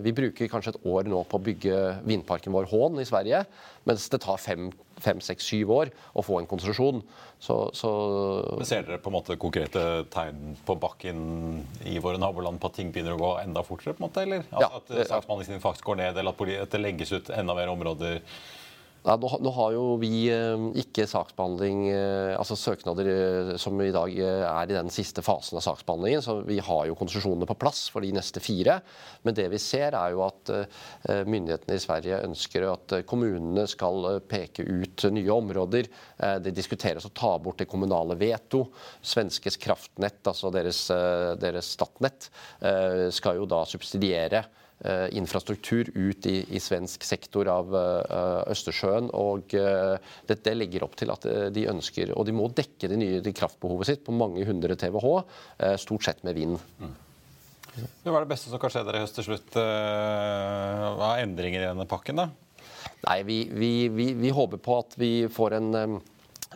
Vi 0.00 0.12
bruker 0.16 0.48
kanskje 0.48 0.72
et 0.72 0.86
år 0.88 1.04
nå 1.04 1.18
på 1.28 1.36
å 1.36 1.42
bygge 1.44 1.78
vindparken 2.08 2.54
vår 2.56 2.64
Hån 2.70 2.96
i 3.02 3.04
Sverige, 3.04 3.42
mens 3.84 4.06
det 4.08 4.22
tar 4.24 4.40
fem 4.40 4.70
fem, 5.02 5.20
seks, 5.24 5.46
syv 5.50 5.72
år 5.74 5.92
å 6.14 6.24
få 6.24 6.40
en 6.40 6.48
konsesjon. 6.50 7.02
Så, 7.42 7.56
så 7.76 7.90
Men 8.58 8.68
Ser 8.68 8.86
dere 8.86 9.00
på 9.02 9.10
en 9.12 9.16
måte 9.18 9.36
konkrete 9.40 9.84
tegn 10.12 10.56
på 10.66 10.76
bakken 10.80 11.22
i 11.90 11.98
våre 12.02 12.20
naboland 12.20 12.60
på 12.62 12.70
at 12.70 12.78
ting 12.78 12.92
begynner 12.94 13.16
å 13.16 13.20
gå 13.20 13.32
enda 13.42 13.64
fortere? 13.66 13.94
på 13.94 14.02
en 14.02 14.08
måte, 14.08 14.24
eller? 14.24 14.44
Altså, 14.50 14.66
ja, 14.66 14.80
at 14.80 15.08
saksbehandlingstiden 15.12 15.64
faktisk 15.64 15.90
går 15.90 16.00
ned, 16.00 16.20
eller 16.20 16.44
at 16.62 16.74
det 16.74 16.82
legges 16.82 17.14
ut 17.14 17.32
enda 17.34 17.56
mer 17.56 17.72
områder 17.72 18.22
ja, 19.04 19.18
nå, 19.20 19.28
nå, 19.44 19.50
har 19.52 19.74
jo 19.74 19.82
vi 20.00 20.30
eh, 20.32 20.62
ikke 20.80 21.04
saksbehandling, 21.08 21.80
eh, 21.92 22.30
altså 22.38 22.56
søknader 22.56 23.10
eh, 23.12 23.50
som 23.60 23.76
i 23.84 23.90
dag 23.92 24.14
er 24.16 24.70
i 24.70 24.76
den 24.78 24.88
siste 24.92 25.20
fasen 25.24 25.58
av 25.60 25.64
saksbehandlingen. 25.66 26.24
Så 26.24 26.38
vi 26.48 26.56
har 26.64 26.86
jo 26.88 26.96
konsesjonene 26.96 27.48
på 27.50 27.58
plass 27.60 27.82
for 27.92 28.04
de 28.04 28.14
neste 28.16 28.40
fire. 28.40 28.78
Men 29.26 29.36
det 29.36 29.50
vi 29.52 29.60
ser 29.60 29.92
er 29.98 30.14
jo 30.14 30.24
at 30.24 30.52
myndighetene 31.28 31.76
i 31.76 31.82
Sverige 31.82 32.22
ønsker 32.24 32.66
at 32.70 32.96
kommunene 33.08 33.66
skal 33.68 34.22
peke 34.28 34.64
ut 34.64 35.04
nye 35.12 35.36
områder. 35.36 35.88
Det 36.40 36.52
diskuteres 36.56 37.04
å 37.04 37.12
ta 37.12 37.34
bort 37.42 37.60
det 37.60 37.68
kommunale 37.68 38.16
veto. 38.20 38.66
Svenskes 39.04 39.60
kraftnett, 39.60 40.22
altså 40.24 40.52
deres, 40.54 40.86
deres 41.40 41.72
Statnett, 41.76 42.28
skal 43.16 43.40
jo 43.40 43.48
da 43.48 43.64
subsidiere 43.68 44.44
infrastruktur 45.16 45.88
ut 45.94 46.26
i, 46.28 46.42
i, 46.50 46.60
svensk 46.60 47.04
sektor 47.06 47.48
av 47.48 47.70
uh, 47.72 48.42
Østersjøen. 48.52 49.06
og 49.16 49.54
uh, 49.56 49.94
Dette 50.28 50.52
legger 50.52 50.84
opp 50.84 50.98
til 51.00 51.12
at 51.14 51.24
de 51.54 51.64
ønsker 51.70 52.12
Og 52.12 52.26
de 52.28 52.34
må 52.36 52.50
dekke 52.52 52.90
det 52.90 52.98
nye 53.00 53.22
kraftbehovet 53.32 53.88
sitt 53.88 54.04
på 54.04 54.12
mange 54.12 54.44
hundre 54.44 54.76
TWh, 54.76 55.22
uh, 55.22 55.76
stort 55.80 56.04
sett 56.04 56.20
med 56.26 56.36
vind. 56.36 56.58
Mm. 56.82 56.94
Hva 58.04 58.18
er 58.18 58.26
det 58.26 58.32
beste 58.34 58.52
som 58.52 58.60
kan 58.62 58.70
skje 58.70 58.84
dere 58.86 59.00
i 59.00 59.06
høst 59.06 59.16
til 59.18 59.26
slutt? 59.26 59.56
Hva 59.56 61.08
er 61.14 61.24
endringer 61.24 61.64
i 61.64 61.70
denne 61.70 61.88
pakken? 61.90 62.20
da? 62.20 62.28
Nei, 63.04 63.22
vi, 63.26 63.38
vi, 63.52 63.70
vi, 63.88 64.12
vi 64.14 64.30
håper 64.32 64.60
på 64.62 64.78
at 64.80 64.94
vi 65.00 65.12
får 65.32 65.56
en 65.58 65.74
um, 65.74 65.96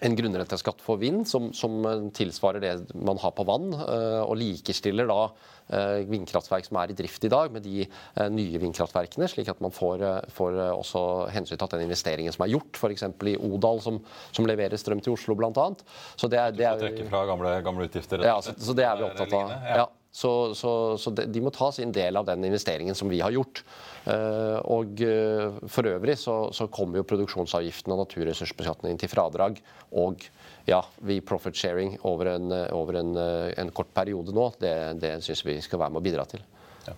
en 0.03 0.17
grunnrenteskatt 0.19 0.83
for 0.85 1.01
vind 1.01 1.27
som, 1.29 1.53
som, 1.57 1.81
tilsvarer 2.15 2.63
det 2.63 2.75
man 2.95 3.21
har 3.23 3.33
på 3.37 3.47
vann, 3.49 3.71
og 3.75 4.37
likestiller 4.39 5.09
da 5.11 5.23
Eh, 5.69 6.07
vindkraftverk 6.09 6.65
som 6.65 6.79
er 6.81 6.93
i 6.93 6.97
drift 6.97 7.25
i 7.29 7.29
dag, 7.29 7.51
med 7.53 7.61
de 7.67 7.83
eh, 7.85 8.29
nye 8.33 8.61
vindkraftverkene, 8.63 9.27
slik 9.29 9.51
at 9.53 9.59
man 9.61 9.75
får, 9.75 10.01
eh, 10.01 10.31
får 10.33 10.57
også 10.73 11.03
hensyntatt 11.35 11.75
den 11.77 11.85
investeringen 11.85 12.33
som 12.33 12.47
er 12.47 12.55
gjort, 12.55 12.79
f.eks. 12.81 13.05
i 13.05 13.37
Odal, 13.37 13.83
som, 13.85 13.99
som, 14.33 14.49
leverer 14.49 14.81
strøm 14.81 15.05
til 15.05 15.13
Oslo, 15.13 15.37
bl.a. 15.37 15.69
Så 16.17 16.33
det 16.33 16.41
er, 16.41 16.57
det 16.57 16.65
er, 16.65 16.81
trekke 16.81 17.11
fra 17.11 17.27
gamle, 17.29 17.53
gamle 17.67 17.85
utgifter? 17.91 18.25
Ja, 18.25 18.39
så, 18.41 18.57
så, 18.57 18.73
det 18.79 18.89
er 18.89 18.97
vi 18.97 19.11
opptatt 19.11 19.37
av. 19.37 19.53
Ja. 19.69 19.87
Så, 20.19 20.55
så, 20.59 20.71
så 20.99 21.13
de, 21.15 21.29
de, 21.31 21.41
må 21.45 21.53
ta 21.55 21.69
sin 21.75 21.93
del 21.95 22.19
av 22.19 22.27
den 22.27 22.43
investeringen 22.49 22.97
som 22.99 23.11
vi 23.11 23.21
har 23.23 23.31
gjort. 23.31 23.63
Uh, 24.03 24.59
og 24.67 24.99
uh, 25.05 25.59
For 25.71 25.87
øvrig 25.87 26.17
så, 26.19 26.35
så 26.55 26.67
kommer 26.75 26.99
jo 26.99 27.07
produksjonsavgiften 27.07 27.95
og 27.95 28.01
naturressursbeskatningen 28.03 28.99
til 28.99 29.13
fradrag. 29.13 29.61
Og 30.03 30.25
ja, 30.67 30.81
vi 31.07 31.21
profit 31.23 31.57
sharing 31.57 31.95
over 32.09 32.33
en, 32.35 32.51
over 32.75 32.99
en, 32.99 33.13
en 33.55 33.71
kort 33.75 33.93
periode 33.95 34.35
nå, 34.35 34.49
det, 34.61 34.73
det 35.01 35.13
syns 35.25 35.45
vi 35.47 35.55
skal 35.65 35.85
være 35.85 35.95
med 35.95 36.03
å 36.03 36.07
bidra 36.09 36.27
til. 36.29 36.43
Ja. 36.89 36.97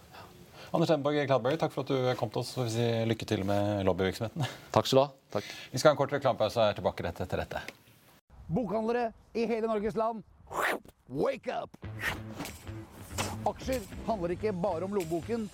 Anders 0.73 0.91
Enborg 0.95 1.21
Kladberg, 1.29 1.59
takk 1.61 1.77
for 1.77 1.85
at 1.85 1.93
du 1.93 2.09
kom 2.19 2.33
til 2.33 2.41
oss. 2.41 2.55
og 2.59 2.71
si 2.73 2.87
lykke 3.11 3.29
til 3.29 3.45
med 3.47 3.85
lobbyvirksomheten. 3.87 4.49
Takk 4.75 4.89
skal 4.89 4.97
du 4.97 5.03
ha. 5.05 5.09
Takk. 5.37 5.53
Vi 5.75 5.83
skal 5.83 5.93
ha 5.93 5.99
en 5.99 6.01
kort 6.01 6.17
reklamepause 6.17 6.63
og 6.63 6.73
er 6.73 6.81
tilbake 6.81 7.07
rett 7.07 7.21
etter 7.27 7.45
dette. 7.45 7.63
Bokhandlere 8.51 9.11
i 9.37 9.45
hele 9.51 9.69
Norges 9.69 9.99
land, 9.99 10.25
wake 11.07 11.53
up! 11.53 11.77
Aksjer 13.47 13.81
handler 14.07 14.35
ikke 14.35 14.53
bare 14.53 14.85
om 14.85 14.95
lommeboken, 14.95 15.51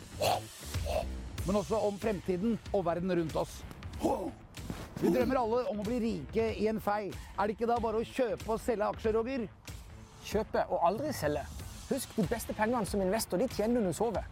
men 1.47 1.57
også 1.57 1.79
om 1.87 1.99
fremtiden 1.99 2.59
og 2.73 2.85
verden 2.87 3.13
rundt 3.21 3.37
oss. 3.37 3.61
Vi 5.01 5.13
drømmer 5.13 5.39
alle 5.39 5.61
om 5.71 5.81
å 5.81 5.85
bli 5.87 5.99
rike 6.03 6.49
i 6.57 6.67
en 6.71 6.81
fei. 6.81 7.13
Er 7.37 7.47
det 7.47 7.55
ikke 7.55 7.69
da 7.71 7.77
bare 7.83 8.01
å 8.01 8.09
kjøpe 8.09 8.49
og 8.55 8.63
selge 8.65 8.89
aksjer, 8.89 9.15
Roger? 9.15 9.45
Kjøpe 10.27 10.65
og 10.73 10.87
aldri 10.89 11.13
selge. 11.15 11.45
Husk, 11.91 12.17
de 12.17 12.25
beste 12.27 12.57
pengene 12.57 12.89
som 12.89 13.05
investor 13.05 13.39
de 13.39 13.47
tjener 13.53 13.79
du 13.79 13.87
når 13.87 13.95
du 13.95 13.99
sover. 14.01 14.25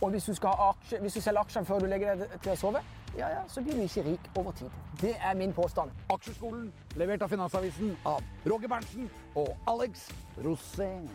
Og 0.00 0.12
hvis 0.12 0.28
du, 0.28 0.32
aksje, 0.46 1.00
hvis 1.02 1.18
du 1.18 1.20
selger 1.20 1.42
aksjene 1.42 1.68
før 1.68 1.82
du 1.82 1.88
legger 1.90 2.22
deg 2.22 2.38
til 2.40 2.52
å 2.54 2.56
sove, 2.60 2.82
ja, 3.16 3.28
ja, 3.32 3.42
så 3.48 3.62
blir 3.64 3.76
du 3.76 3.84
ikke 3.84 4.04
rik 4.06 4.30
over 4.36 4.56
tid. 4.56 4.72
Det 5.00 5.14
er 5.20 5.36
min 5.36 5.52
påstand. 5.56 5.92
Aksjeskolen, 6.12 6.70
levert 7.00 7.24
av 7.24 7.32
Finansavisen 7.32 7.96
av 8.04 8.24
Roger 8.46 8.72
Berntsen 8.72 9.10
og 9.34 9.52
Alex 9.72 10.08
Rosén. 10.44 11.08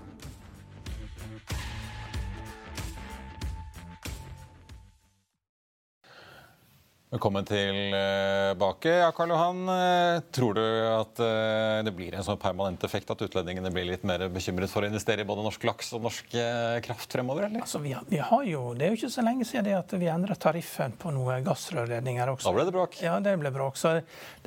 Velkommen 7.12 7.44
tilbake. 7.46 8.90
Ja, 8.90 9.12
Karl 9.12 9.30
Johan, 9.34 9.70
eh, 9.70 10.22
tror 10.32 10.54
du 10.56 10.62
at 10.88 11.20
eh, 11.20 11.82
det 11.84 11.92
blir 11.92 12.16
en 12.16 12.24
sånn 12.24 12.40
permanent 12.40 12.86
effekt 12.88 13.12
at 13.12 13.20
utlendingene 13.26 13.68
blir 13.76 13.84
litt 13.90 14.06
mer 14.08 14.24
bekymret 14.32 14.72
for 14.72 14.86
å 14.86 14.88
investere 14.88 15.26
i 15.26 15.28
både 15.28 15.44
norsk 15.44 15.66
laks 15.68 15.92
og 15.98 16.06
norsk 16.06 16.32
eh, 16.40 16.78
kraft 16.86 17.12
fremover, 17.12 17.50
eller? 17.50 17.66
Altså, 17.68 17.82
vi, 17.84 17.92
har, 17.98 18.08
vi 18.08 18.22
har 18.24 18.46
jo, 18.48 18.62
Det 18.80 18.88
er 18.88 18.96
jo 18.96 19.02
ikke 19.02 19.12
så 19.12 19.26
lenge 19.28 19.44
siden 19.50 19.68
det 19.68 19.76
at 19.82 19.92
vi 20.00 20.08
endret 20.08 20.40
tariffen 20.40 20.96
på 21.04 21.12
noen 21.12 21.44
gassrørledninger 21.44 22.32
også. 22.32 22.48
Da 22.48 22.56
ble 22.56 22.70
det 22.70 22.76
bråk. 22.78 22.96
Ja, 23.04 23.20
det 23.20 23.36
ble 23.44 23.52
bråk. 23.60 23.76
Så 23.82 23.98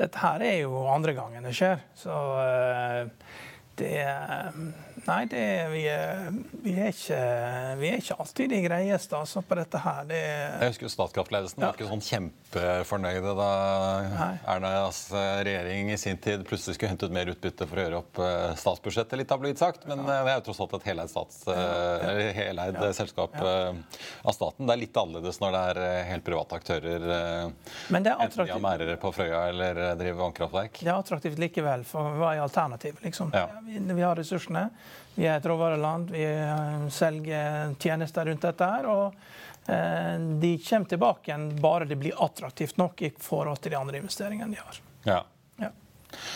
dette 0.01 0.25
her 0.25 0.49
er 0.49 0.63
jo 0.63 0.87
andre 0.89 1.13
gangen 1.21 1.45
det 1.45 1.53
skjer. 1.61 1.85
Så 2.01 2.17
det 3.79 4.05
Nei, 5.05 5.25
det, 5.29 5.69
vi, 5.69 5.83
vi, 6.63 6.73
er 6.81 6.93
ikke, 6.93 7.17
vi, 7.77 7.89
er 7.91 7.99
ikke, 8.01 8.17
alltid 8.23 8.53
de 8.55 8.61
greieste 8.65 9.17
altså, 9.19 9.43
på 9.45 9.57
dette 9.59 9.81
her. 9.85 10.07
Det, 10.09 10.21
jeg 10.63 10.73
husker 10.73 10.93
Statkraft-ledelsen 10.93 11.61
ja. 11.61 11.69
var 11.69 11.77
ikke 11.77 11.89
sånn 11.91 12.05
kjempefornøyde 12.07 13.35
da 13.37 13.49
nei. 14.15 14.31
Ernas 14.55 15.01
regjering 15.13 15.91
i 15.93 15.99
sin 16.01 16.21
tid 16.25 16.47
plutselig 16.49 16.79
skulle 16.79 16.95
hente 16.95 17.09
ut 17.11 17.17
mer 17.17 17.33
utbytte 17.35 17.69
for 17.69 17.81
å 17.81 17.85
gjøre 17.85 18.01
opp 18.01 18.21
eh, 18.25 18.55
statsbudsjettet, 18.61 19.19
litt 19.21 19.35
har 19.35 19.43
blitt 19.43 19.61
sagt. 19.61 19.85
Men 19.91 20.07
ja. 20.07 20.21
Eh, 20.21 20.23
det 20.25 20.33
er 20.33 20.39
jo 20.39 20.47
tross 20.49 20.63
alt 20.65 20.77
et 20.79 20.89
heleid, 20.89 21.13
stats, 21.13 21.43
ja. 21.51 22.15
heleid 22.39 22.81
selskap 22.97 23.37
av 23.45 24.33
staten. 24.33 24.65
Det 24.65 24.77
er 24.77 24.83
litt 24.87 25.03
annerledes 25.03 25.41
når 25.43 25.59
det 25.59 25.65
er 25.75 26.09
helt 26.15 26.27
private 26.31 26.61
aktører. 26.63 27.07
Men 27.93 28.07
det 28.07 28.15
er 28.15 28.25
enten 28.25 28.47
de 28.47 28.55
har 28.55 28.65
mærere 28.71 28.97
på 29.03 29.13
Frøya 29.13 29.45
eller 29.51 29.83
driver 30.01 30.23
vannkraftverk. 30.23 30.81
Det 30.81 30.89
er 30.89 30.97
attraktivt 30.97 31.45
likevel, 31.45 31.85
for 31.89 32.17
hva 32.23 32.33
er 32.39 32.45
alternativet, 32.47 33.05
liksom? 33.05 33.35
Vi, 33.35 33.64
vi 33.65 34.03
har 34.03 34.17
ressursene. 34.17 34.69
Vi 35.15 35.27
er 35.27 35.39
et 35.39 35.47
råvareland. 35.47 36.11
Vi 36.11 36.25
eh, 36.25 36.89
selger 36.91 37.75
tjenester 37.79 38.27
rundt 38.27 38.43
dette. 38.43 38.65
her, 38.65 38.87
og 38.87 39.15
eh, 39.71 40.17
De 40.41 40.57
kommer 40.59 40.91
tilbake 40.91 41.31
igjen 41.31 41.49
bare 41.63 41.89
det 41.91 41.97
blir 42.01 42.19
attraktivt 42.25 42.77
nok 42.77 43.03
i 43.03 43.13
forhold 43.19 43.63
til 43.63 43.75
de 43.75 43.79
andre 43.79 44.03
investeringene 44.03 44.57
de 44.57 44.63
har. 44.63 44.83
Ja. 45.05 45.21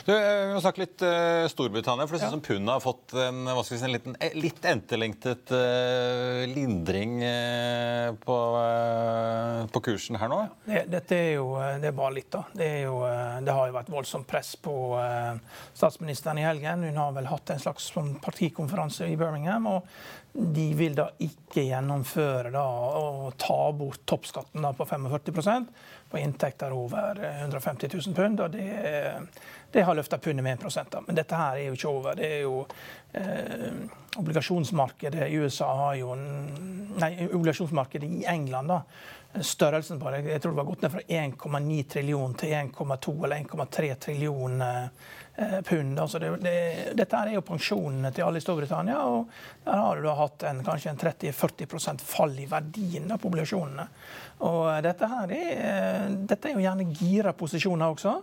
Du, 0.06 0.12
eh, 0.14 0.46
vi 0.48 0.54
må 0.54 0.60
snakke 0.62 0.82
litt 0.82 1.02
uh, 1.04 1.46
Storbritannia. 1.50 2.06
for 2.06 2.16
Det 2.16 2.22
synes 2.22 2.32
ja. 2.32 2.36
som 2.36 2.44
pundet 2.44 2.72
har 2.72 2.82
fått 2.84 3.14
en, 3.18 3.40
si, 3.66 3.78
en 3.78 3.94
liten, 3.94 4.16
eh, 4.20 4.36
litt 4.38 4.64
etterlengtet 4.64 5.52
uh, 5.54 6.44
lindring 6.50 7.18
uh, 7.22 8.12
på, 8.22 8.38
på, 9.72 9.82
kursen 9.88 10.20
her 10.20 10.30
nå. 10.32 10.40
Det, 10.66 10.84
dette 10.92 11.18
er 11.18 11.32
jo 11.38 11.50
det 11.58 11.90
er 11.90 11.96
bare 11.96 12.16
litt, 12.18 12.30
da. 12.34 12.44
Det, 12.52 12.70
jo, 12.84 13.00
det, 13.44 13.54
har 13.54 13.70
jo 13.70 13.76
vært 13.78 13.92
voldsomt 13.92 14.28
press 14.28 14.54
på 14.60 14.74
statsministeren 15.76 16.40
i 16.40 16.46
helgen. 16.46 16.86
Hun 16.88 17.00
har 17.00 17.12
vel 17.16 17.28
hatt 17.30 17.52
en 17.54 17.62
slags 17.62 17.90
sånn 17.92 18.16
partikonferanse 18.24 19.08
i 19.08 19.18
Birmingham. 19.18 19.68
og 19.70 19.86
de 20.38 20.66
vil 20.76 20.94
da 20.94 21.08
ikke 21.24 21.64
gjennomføre 21.66 22.52
da, 22.54 22.64
og 23.00 23.32
ta 23.40 23.58
bort 23.74 24.04
toppskatten 24.08 24.62
da 24.62 24.70
på 24.76 24.86
45 24.86 25.64
på 26.10 26.18
inntekter 26.18 26.72
over 26.72 27.20
150 27.22 27.90
000 27.94 28.14
pund. 28.16 28.40
og 28.40 28.50
det 28.56 28.68
det 29.70 29.82
har 29.82 29.94
løfta 29.94 30.18
pundet 30.18 30.44
med 30.44 30.64
1 30.64 30.90
da. 30.90 31.00
Men 31.06 31.16
dette 31.16 31.36
her 31.36 31.56
er 31.56 31.66
jo 31.66 31.76
ikke 31.76 31.88
over. 31.88 32.14
Det 32.16 32.28
er 32.38 32.40
jo 32.40 32.66
eh, 33.12 33.72
Obligasjonsmarkedet 34.18 35.28
i 35.28 35.36
USA 35.38 35.68
har 35.76 35.98
jo 36.00 36.14
Nei, 36.98 37.12
obligasjonsmarkedet 37.28 38.08
i 38.08 38.24
England, 38.26 38.72
da. 38.72 38.80
Størrelsen 39.28 40.00
på 40.00 40.10
det 40.10 40.22
jeg 40.24 40.40
tror 40.40 40.54
det 40.54 40.58
var 40.58 40.66
gått 40.70 40.82
ned 40.82 40.92
fra 40.94 41.02
1,9 41.04 41.82
trillion 41.92 42.32
til 42.40 42.54
1,2 42.56 43.12
eller 43.26 43.42
1,3 43.44 43.90
trillion 44.00 44.62
eh, 44.64 45.58
pund. 45.68 46.00
Altså 46.00 46.18
det, 46.18 46.30
det, 46.42 46.54
dette 46.98 47.20
er 47.20 47.34
jo 47.36 47.44
pensjonene 47.46 48.10
til 48.14 48.24
alle 48.24 48.40
i 48.40 48.44
Storbritannia. 48.46 49.02
og 49.04 49.28
Der 49.66 49.84
har 49.84 50.00
du 50.00 50.08
da 50.08 50.16
hatt 50.18 50.46
en, 50.48 50.64
kanskje 50.66 50.94
en 50.94 51.02
30-40% 51.04 52.02
fall 52.08 52.34
i 52.40 52.48
verdien 52.50 53.12
av 53.12 53.20
populasjonene. 53.22 53.86
Og 54.48 54.70
dette 54.82 55.12
her 55.12 55.36
er, 55.36 55.52
eh, 55.52 56.08
dette 56.32 56.48
er 56.48 56.56
jo 56.56 56.64
gjerne 56.64 56.88
gira 56.96 57.36
posisjoner 57.36 57.94
også. 57.94 58.16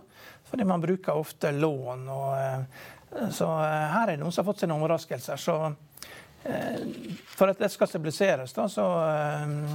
Fordi 0.50 0.64
man 0.64 0.80
bruker 0.80 1.16
ofte 1.16 1.52
lån. 1.52 2.08
Og, 2.08 2.38
eh, 2.38 3.30
så 3.30 3.48
eh, 3.62 3.88
her 3.94 4.08
er 4.08 4.16
det 4.16 4.22
noen 4.22 4.34
som 4.34 4.44
har 4.44 4.52
fått 4.52 4.64
sine 4.64 4.76
overraskelser. 4.76 5.40
Så 5.40 5.56
eh, 5.66 5.78
for 7.36 7.50
at 7.52 7.58
det 7.60 7.68
skal 7.72 7.88
stabiliseres, 7.90 8.52
da, 8.56 8.64
så 8.70 8.84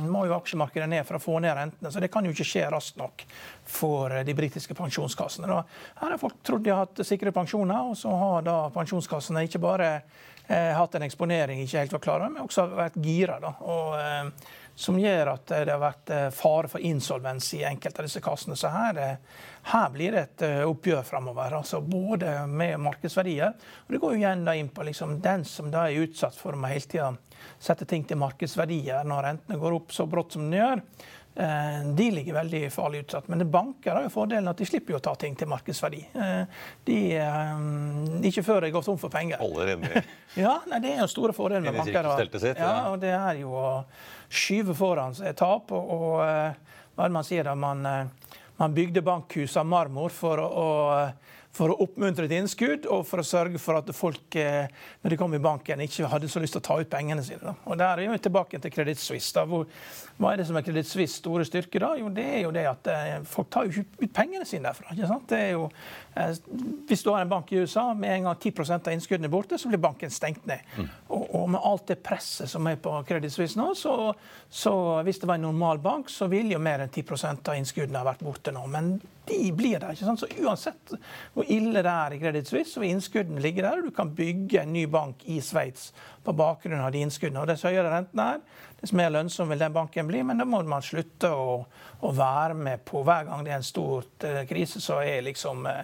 må 0.09 0.23
jo 0.25 0.35
aksjemarkedet 0.37 0.87
ned 0.89 1.05
for 1.07 1.17
å 1.17 1.21
få 1.21 1.37
ned 1.43 1.53
rentene. 1.57 1.91
Så 1.93 2.01
det 2.01 2.09
kan 2.13 2.25
jo 2.25 2.33
ikke 2.33 2.47
skje 2.47 2.63
raskt 2.73 2.97
nok 3.01 3.25
for 3.69 4.15
de 4.25 4.35
britiske 4.37 4.75
pensjonskassene. 4.77 5.49
Da. 5.51 5.61
Her 6.01 6.15
har 6.15 6.21
folk 6.21 6.39
trodd 6.47 6.65
de 6.65 6.73
har 6.73 6.85
hatt 6.85 7.03
sikre 7.07 7.33
pensjoner, 7.35 7.91
og 7.91 7.99
så 7.99 8.13
har 8.23 8.47
da 8.47 8.57
pensjonskassene 8.73 9.45
ikke 9.45 9.61
bare 9.61 9.91
eh, 9.97 10.71
hatt 10.77 10.97
en 10.97 11.05
eksponering 11.07 11.61
ikke 11.63 11.83
helt 11.83 11.95
var 11.97 12.03
klar 12.07 12.23
over, 12.23 12.33
men 12.33 12.47
også 12.47 12.67
vært 12.73 12.99
gira. 13.03 13.37
Da. 13.43 13.53
Og, 13.61 13.95
eh, 13.99 14.57
som 14.75 14.99
gjør 14.99 15.33
at 15.33 15.45
det 15.51 15.71
har 15.71 15.81
vært 15.81 16.11
fare 16.35 16.71
for 16.71 16.81
insolvens 16.81 17.53
i 17.57 17.63
enkelte 17.67 18.01
av 18.01 18.07
disse 18.07 18.23
kassene. 18.23 18.55
Så 18.57 18.71
her 18.73 19.19
her 19.63 19.89
blir 19.89 20.11
det 20.11 20.21
et 20.21 20.41
eh, 20.47 20.63
oppgjør 20.65 21.03
framover. 21.05 21.53
Altså 21.53 21.81
både 21.85 22.47
med 22.49 22.79
markedsverdier 22.81 23.53
og 23.53 23.93
Det 23.93 24.01
går 24.01 24.15
jo 24.15 24.21
igjen 24.23 24.47
inn 24.55 24.73
på 24.73 24.85
liksom 24.87 25.19
den 25.21 25.45
som 25.45 25.71
da 25.71 25.87
er 25.87 26.07
utsatt 26.07 26.37
for 26.37 26.57
å 26.57 26.65
hele 26.65 26.89
tida 26.89 27.11
sette 27.61 27.85
ting 27.89 28.05
til 28.05 28.19
markedsverdier 28.21 29.05
når 29.07 29.25
rentene 29.27 29.59
går 29.61 29.77
opp 29.77 29.93
så 29.93 30.07
brått 30.09 30.33
som 30.37 30.49
de 30.49 30.57
gjør. 30.57 30.81
Eh, 31.35 31.83
de 31.95 32.07
ligger 32.11 32.33
veldig 32.33 32.63
farlig 32.73 33.03
utsatt. 33.05 33.29
Men 33.31 33.45
banker 33.51 33.95
har 33.95 34.07
jo 34.07 34.13
fordelen 34.13 34.49
at 34.49 34.57
de 34.57 34.67
slipper 34.67 34.97
å 34.97 35.03
ta 35.03 35.13
ting 35.15 35.37
til 35.37 35.49
markedsverdi. 35.51 36.01
Eh, 36.13 36.63
de, 36.89 36.97
ikke 38.31 38.43
før 38.45 38.65
de 38.65 38.73
går 38.73 38.87
tom 38.87 38.97
for 39.01 39.13
penger. 39.13 39.37
Holder 39.41 39.75
inni. 39.75 40.05
ja, 40.43 40.57
nei, 40.71 40.81
Det 40.81 40.95
er 40.95 41.03
jo 41.03 41.11
store 41.11 41.37
fordeler 41.37 41.69
med 41.69 41.77
banker. 41.83 42.09
Ja, 42.57 42.73
og 42.89 42.97
Det 43.03 43.13
er 43.13 43.45
jo 43.45 43.53
å 44.31 44.41
skyve 44.41 44.75
foran 44.77 45.15
seg 45.17 45.35
tap. 45.39 45.71
Og, 45.75 45.91
og 45.91 46.17
hva 46.21 47.03
er 47.03 47.11
det 47.11 47.15
man 47.19 47.27
sier 47.27 47.47
da? 47.47 47.55
Man 47.59 47.83
man 48.61 48.73
bygde 48.73 49.01
bankhus 49.01 49.57
av 49.57 49.65
marmor 49.65 50.13
for 50.13 50.37
å, 50.37 50.45
å 50.45 51.40
for 51.55 51.71
å 51.71 51.77
oppmuntre 51.83 52.29
til 52.29 52.41
innskudd 52.41 52.85
og 52.91 53.03
for 53.07 53.21
å 53.21 53.27
sørge 53.27 53.59
for 53.59 53.79
at 53.81 53.89
folk 53.95 54.37
eh, 54.39 54.71
når 55.03 55.13
de 55.13 55.17
kom 55.19 55.33
i 55.35 55.41
banken, 55.43 55.83
ikke 55.83 56.07
hadde 56.11 56.29
så 56.31 56.39
lyst 56.39 56.55
til 56.55 56.61
å 56.61 56.67
ta 56.67 56.77
ut 56.79 56.91
pengene 56.91 57.23
sine. 57.25 57.41
Da. 57.43 57.55
Og 57.67 57.79
Der 57.81 57.99
er 57.99 58.13
vi 58.13 58.19
tilbake 58.23 58.59
til 58.63 58.71
Credit 58.71 58.99
Suisse. 58.99 59.43
Hva 59.43 60.31
er 60.31 60.39
det 60.39 60.47
som 60.47 60.59
er 60.59 60.63
Credit 60.63 60.87
Suisse 60.87 61.19
store 61.19 61.45
styrke? 61.47 61.81
da? 61.83 61.91
Jo, 61.99 62.09
Det 62.09 62.25
er 62.37 62.39
jo 62.45 62.53
det 62.55 62.63
at 62.69 62.87
eh, 62.93 63.17
folk 63.27 63.51
tar 63.51 63.67
jo 63.67 63.83
ikke 63.83 64.05
ut 64.05 64.13
pengene 64.15 64.47
sine 64.47 64.69
derfra. 64.69 64.95
ikke 64.95 65.11
sant? 65.11 65.27
Det 65.27 65.41
er 65.43 65.51
jo, 65.57 65.67
eh, 66.15 66.33
hvis 66.87 67.03
du 67.03 67.11
har 67.11 67.25
en 67.25 67.35
bank 67.35 67.51
i 67.51 67.59
USA, 67.59 67.89
med 67.93 68.15
en 68.15 68.29
gang 68.29 68.39
10 68.39 68.71
av 68.79 68.93
innskuddene 68.95 69.27
er 69.27 69.35
borte, 69.35 69.59
så 69.59 69.67
blir 69.67 69.83
banken 69.83 70.09
stengt 70.13 70.47
ned. 70.47 70.63
Mm. 70.77 70.89
Og, 71.09 71.35
og, 71.35 71.49
med 71.51 71.67
alt 71.67 71.87
det 71.91 71.99
presset 71.99 72.47
som 72.49 72.67
er 72.71 72.79
på 72.79 72.95
Credit 73.07 73.33
Suisse 73.33 73.59
nå, 73.59 73.73
så, 73.75 74.13
så 74.47 74.73
hvis 75.03 75.19
det 75.19 75.27
var 75.27 75.35
en 75.35 75.49
normal 75.51 75.83
bank, 75.83 76.09
så 76.09 76.31
ville 76.31 76.55
jo 76.55 76.63
mer 76.63 76.85
enn 76.85 76.93
10 76.93 77.11
av 77.43 77.57
innskuddene 77.57 77.99
ha 77.99 78.07
vært 78.07 78.23
borte 78.23 78.55
nå. 78.55 78.63
Men 78.71 78.95
de 79.25 79.51
blir 79.53 79.79
der. 79.79 79.91
ikke 79.93 80.05
sant? 80.05 80.19
Så 80.19 80.27
uansett 80.41 80.93
hvor 81.33 81.45
ille 81.51 81.83
det 81.83 81.91
er 81.91 82.15
i 82.15 82.19
Credit 82.21 82.47
Suisse, 82.47 82.73
så 82.73 82.81
vil 82.81 82.95
innskuddene 82.95 83.41
ligge 83.43 83.63
der. 83.65 83.83
Du 83.85 83.91
kan 83.93 84.13
bygge 84.15 84.63
en 84.63 84.73
ny 84.73 84.85
bank 84.89 85.25
i 85.29 85.39
Sveits 85.41 85.91
på 86.25 86.33
bakgrunn 86.37 86.81
av 86.81 86.91
de 86.93 87.03
innskuddene. 87.05 87.43
Og 87.43 87.51
Dess 87.51 87.65
høyere 87.67 87.91
renten 87.93 88.23
er, 88.23 88.41
dess 88.81 88.95
mer 88.97 89.13
lønnsom 89.13 89.51
vil 89.51 89.61
den 89.61 89.75
banken 89.75 90.09
bli. 90.09 90.23
Men 90.25 90.41
da 90.41 90.47
må 90.49 90.63
man 90.65 90.85
slutte 90.85 91.29
å, 91.29 91.59
å 92.01 92.15
være 92.17 92.57
med 92.57 92.85
på 92.87 93.05
hver 93.05 93.29
gang 93.29 93.45
det 93.45 93.53
er 93.53 93.61
en 93.61 93.69
stor 93.69 94.09
uh, 94.25 94.41
krise, 94.49 94.81
så 94.81 95.01
er 95.05 95.25
liksom 95.27 95.67
uh, 95.69 95.83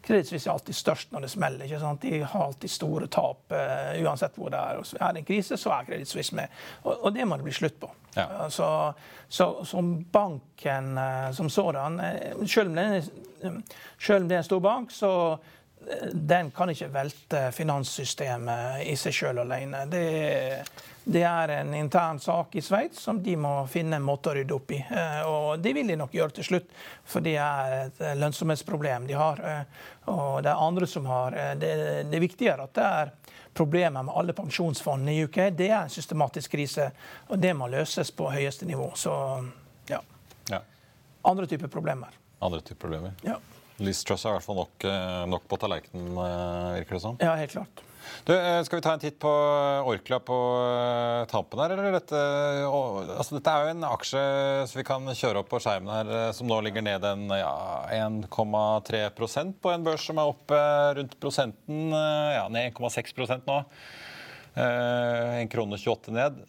Credit 0.00 0.30
Suisse 0.30 0.48
er 0.48 0.54
alltid 0.54 0.76
størst 0.76 1.10
når 1.12 1.26
det 1.26 1.34
smeller. 1.34 1.66
ikke 1.66 1.82
sant? 1.82 2.02
De 2.02 2.22
har 2.24 2.46
alltid 2.46 2.72
store 2.72 3.10
tap 3.12 3.52
uh, 3.52 3.92
uansett 4.00 4.40
hvor 4.40 4.52
det 4.52 4.60
er. 4.60 4.80
Og 4.80 4.96
er 4.96 5.12
det 5.12 5.24
en 5.24 5.32
krise, 5.34 5.60
så 5.60 5.76
er 5.76 5.90
Credit 5.90 6.08
Suisse 6.08 6.36
med. 6.36 6.48
Og, 6.86 6.94
og 6.96 7.12
det 7.14 7.28
må 7.28 7.36
det 7.36 7.50
bli 7.50 7.60
slutt 7.60 7.76
på. 7.82 7.92
Ja. 8.16 8.26
Altså, 8.44 8.92
så, 9.28 9.64
som 9.64 10.04
banken 10.12 10.98
uh, 10.98 11.30
som 11.36 11.50
sådan, 11.50 11.98
det, 11.98 13.10
selv 13.98 14.22
om 14.22 14.28
det 14.28 14.34
er 14.34 14.38
en 14.38 14.44
stor 14.44 14.60
bank, 14.60 14.90
så 14.90 15.12
den 16.12 16.50
kan 16.50 16.68
ikke 16.68 16.90
velte 16.92 17.46
finanssystemet 17.56 18.82
i 18.84 18.96
seg 19.00 19.14
sjøl 19.16 19.40
alene. 19.44 19.86
Det 19.90 20.04
det 21.10 21.22
er 21.26 21.48
en 21.56 21.72
intern 21.74 22.20
sak 22.22 22.54
i 22.54 22.62
Sveits 22.62 23.00
som 23.02 23.18
de 23.22 23.34
må 23.36 23.52
finne 23.66 23.98
en 23.98 24.04
måte 24.06 24.30
å 24.30 24.34
rydde 24.36 24.54
opp 24.54 24.70
i. 24.70 24.78
Eh, 24.78 25.22
og 25.26 25.62
det 25.62 25.72
vil 25.74 25.90
de 25.90 25.96
nok 25.98 26.14
gjøre 26.14 26.36
til 26.38 26.46
slutt, 26.46 26.70
for 27.02 27.24
det 27.24 27.34
er 27.42 27.74
et 27.80 28.02
lønnsomhetsproblem 28.20 29.08
de 29.08 29.16
har. 29.18 29.42
Eh, 29.42 29.88
og 30.12 30.44
det 30.46 30.52
er 30.52 30.62
andre 30.68 30.86
som 30.90 31.08
har 31.10 31.34
eh, 31.34 31.52
Det, 31.58 31.72
det 32.10 32.18
er 32.18 32.22
viktigere 32.22 32.68
at 32.68 32.74
det 32.78 32.86
er 32.86 33.12
problemer 33.58 34.06
med 34.06 34.14
alle 34.14 34.36
pensjonsfondene 34.38 35.16
i 35.16 35.26
UK. 35.26 35.40
Det 35.58 35.68
er 35.72 35.80
en 35.82 35.92
systematisk 35.92 36.54
krise, 36.54 36.90
og 37.28 37.42
det 37.42 37.56
må 37.58 37.66
løses 37.72 38.14
på 38.14 38.30
høyeste 38.30 38.68
nivå. 38.70 38.92
Så 38.94 39.12
ja. 39.90 39.98
ja. 40.52 40.62
Andre 41.26 41.50
typer 41.50 41.72
problemer. 41.72 42.14
Andre 42.38 42.62
typer 42.62 42.86
problemer. 42.86 43.18
Ja. 43.26 43.40
Liz 43.80 44.04
Truss 44.04 44.26
er 44.28 44.34
i 44.34 44.38
hvert 44.38 44.46
fall 44.46 44.62
nok, 44.62 44.84
eh, 44.84 45.22
nok 45.34 45.46
på 45.48 45.58
tallerkenen, 45.58 46.10
eh, 46.12 46.74
virker 46.78 47.00
det 47.00 47.02
som. 47.08 47.18
Ja, 47.18 47.34
helt 47.34 47.58
klart. 47.58 47.82
Du, 48.26 48.32
eh, 48.34 48.60
skal 48.66 48.78
vi 48.80 48.84
ta 48.84 48.92
en 48.96 49.02
titt 49.02 49.18
på 49.22 49.30
Orkla 49.90 50.18
på 50.24 50.36
eh, 50.60 51.24
tampen 51.30 51.60
her, 51.62 51.74
eller? 51.76 51.94
Dette, 51.96 52.20
altså, 52.68 53.36
dette 53.38 53.52
er 53.54 53.64
jo 53.66 53.72
en 53.74 53.86
aksje 53.90 54.22
som 54.70 54.80
vi 54.80 54.86
kan 54.88 55.08
kjøre 55.16 55.42
opp 55.42 55.50
på 55.52 55.60
skjermen 55.62 55.92
her, 55.94 56.12
eh, 56.16 56.30
som 56.36 56.48
nå 56.50 56.60
ligger 56.66 56.84
ned 56.86 57.04
en 57.10 57.26
ja, 57.36 57.52
1,3% 57.96 59.58
på 59.62 59.72
en 59.74 59.84
børs 59.86 60.04
som 60.10 60.20
er 60.20 60.30
opp 60.32 60.54
eh, 60.54 60.88
rundt 61.00 61.18
prosenten. 61.22 61.90
eh, 61.92 62.34
Ja, 62.38 62.46
ned 62.52 62.72
1,6 62.74 63.44
nå. 63.46 63.60
Eh, 64.56 65.40
1 65.42 65.50
krone 65.52 65.78
28 65.78 66.12
ned. 66.14 66.40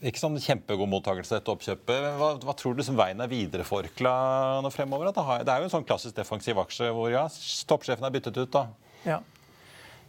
Ikke 0.00 0.16
sånn 0.22 0.38
kjempegod 0.40 0.88
mottakelse 0.88 1.36
dette 1.36 1.52
oppkjøpet. 1.52 2.06
Hva, 2.16 2.30
hva 2.40 2.54
tror 2.56 2.72
du 2.78 2.80
som 2.86 2.96
veien 2.96 3.20
er 3.20 3.28
videre 3.28 3.66
for 3.68 3.84
Orkla 3.84 4.14
nå 4.64 4.70
fremover? 4.72 5.10
Det 5.12 5.52
er 5.52 5.60
jo 5.60 5.68
en 5.68 5.74
sånn 5.74 5.84
klassisk 5.84 6.16
defensiv 6.16 6.56
aksje 6.62 6.88
hvor 6.96 7.12
ja, 7.12 7.26
toppsjefen 7.68 8.08
er 8.08 8.14
byttet 8.14 8.40
ut, 8.40 8.48
da. 8.54 8.64
Ja. 9.04 9.18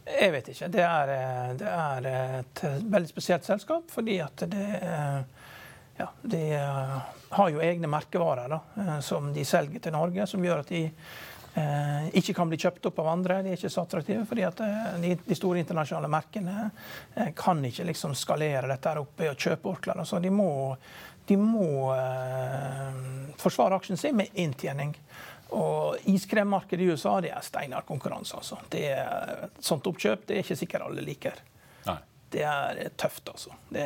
Jeg 0.04 0.32
vet 0.34 0.48
ikke. 0.50 0.68
Det 0.68 0.82
er, 0.82 1.10
eh, 1.14 1.50
det 1.58 1.68
er 1.70 2.06
et 2.40 2.62
veldig 2.82 3.10
spesielt 3.10 3.46
selskap 3.46 3.90
fordi 3.92 4.18
at 4.24 4.44
det 4.50 4.68
eh, 4.82 5.20
ja, 5.98 6.08
De 6.22 6.40
eh, 6.56 6.96
har 7.36 7.52
jo 7.52 7.60
egne 7.62 7.88
merkevarer 7.88 8.48
da, 8.50 8.60
som 9.00 9.30
de 9.32 9.44
selger 9.44 9.80
til 9.80 9.94
Norge, 9.94 10.26
som 10.26 10.42
gjør 10.44 10.64
at 10.64 10.72
de 10.72 10.82
eh, 10.88 12.08
ikke 12.18 12.34
kan 12.36 12.50
bli 12.50 12.58
kjøpt 12.60 12.90
opp 12.90 12.98
av 13.00 13.12
andre. 13.12 13.38
De 13.44 13.52
er 13.52 13.60
ikke 13.60 13.70
så 13.72 13.86
attraktive 13.86 14.26
fordi 14.28 14.44
at 14.48 14.60
de, 15.04 15.14
de 15.22 15.38
store 15.38 15.62
internasjonale 15.62 16.10
merkene 16.12 16.68
kan 17.38 17.62
ikke 17.64 17.86
liksom 17.92 18.16
skalere 18.18 18.68
dette 18.72 18.90
her 18.90 19.00
oppe 19.04 19.30
og 19.30 19.38
kjøpe 19.38 19.70
orkler. 19.76 20.02
Så 20.08 20.20
de 20.20 20.32
må, 20.34 20.50
de 21.28 21.38
må 21.38 21.92
eh, 21.94 23.32
forsvare 23.40 23.78
aksjen 23.78 24.00
sin 24.00 24.18
med 24.18 24.34
inntjening. 24.34 24.96
Og 25.52 26.08
iskremmarkedet 26.08 26.84
i 26.84 26.92
USA 26.92 27.18
det 27.20 27.32
er 27.34 27.44
steinhard 27.44 27.86
konkurranse. 27.88 28.36
altså. 28.36 28.58
Det 28.72 28.86
er, 28.94 29.48
sånt 29.60 29.86
oppkjøp 29.88 30.26
det 30.28 30.38
er 30.38 30.46
ikke 30.46 30.60
sikkert 30.62 30.86
alle 30.86 31.04
liker. 31.04 31.42
Nei. 31.88 31.98
Det 32.32 32.44
er 32.48 32.78
tøft, 32.96 33.28
altså. 33.28 33.52
Det, 33.68 33.84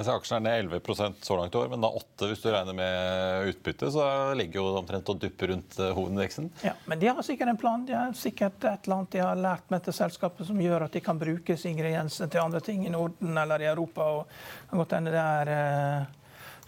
ser, 0.00 0.10
aksjene 0.16 0.50
er 0.50 0.64
ned 0.64 0.72
11% 0.80 1.22
så 1.22 1.36
langt 1.38 1.54
i 1.54 1.60
år, 1.60 1.68
men 1.70 1.84
da 1.84 1.92
8 1.94 2.30
hvis 2.30 2.42
du 2.42 2.48
regner 2.50 2.74
med 2.74 3.52
utbytte. 3.52 3.92
Så 3.94 4.06
ligger 4.38 4.58
jo 4.58 4.66
omtrent 4.80 5.12
og 5.14 5.20
dupper 5.22 5.52
rundt 5.52 5.78
eh, 5.78 5.94
hovedindeksen. 5.94 6.50
ja, 6.66 6.74
men 6.90 6.98
de 6.98 7.12
har 7.12 7.22
sikkert 7.22 7.54
en 7.54 7.60
plan. 7.62 7.86
De 7.86 7.94
har 7.94 8.18
sikkert 8.18 8.58
et 8.64 8.88
eller 8.88 8.98
annet 8.98 9.14
de 9.14 9.22
har 9.22 9.38
lært 9.38 9.70
med 9.70 9.78
dette 9.78 9.94
selskapet 9.94 10.50
som 10.50 10.58
gjør 10.62 10.88
at 10.88 10.98
de 10.98 11.04
kan 11.06 11.22
brukes 11.22 11.66
ingrediensene 11.70 12.26
til 12.34 12.42
andre 12.42 12.64
ting 12.66 12.82
i 12.86 12.94
Norden 12.94 13.38
eller 13.38 13.62
i 13.62 13.70
Europa. 13.70 14.10
og 14.18 14.26
det 14.26 14.72
kan 14.72 14.82
godt 14.82 14.98
hende 14.98 15.14
det 15.14 15.26
er 15.38 15.54
eh, 15.54 16.16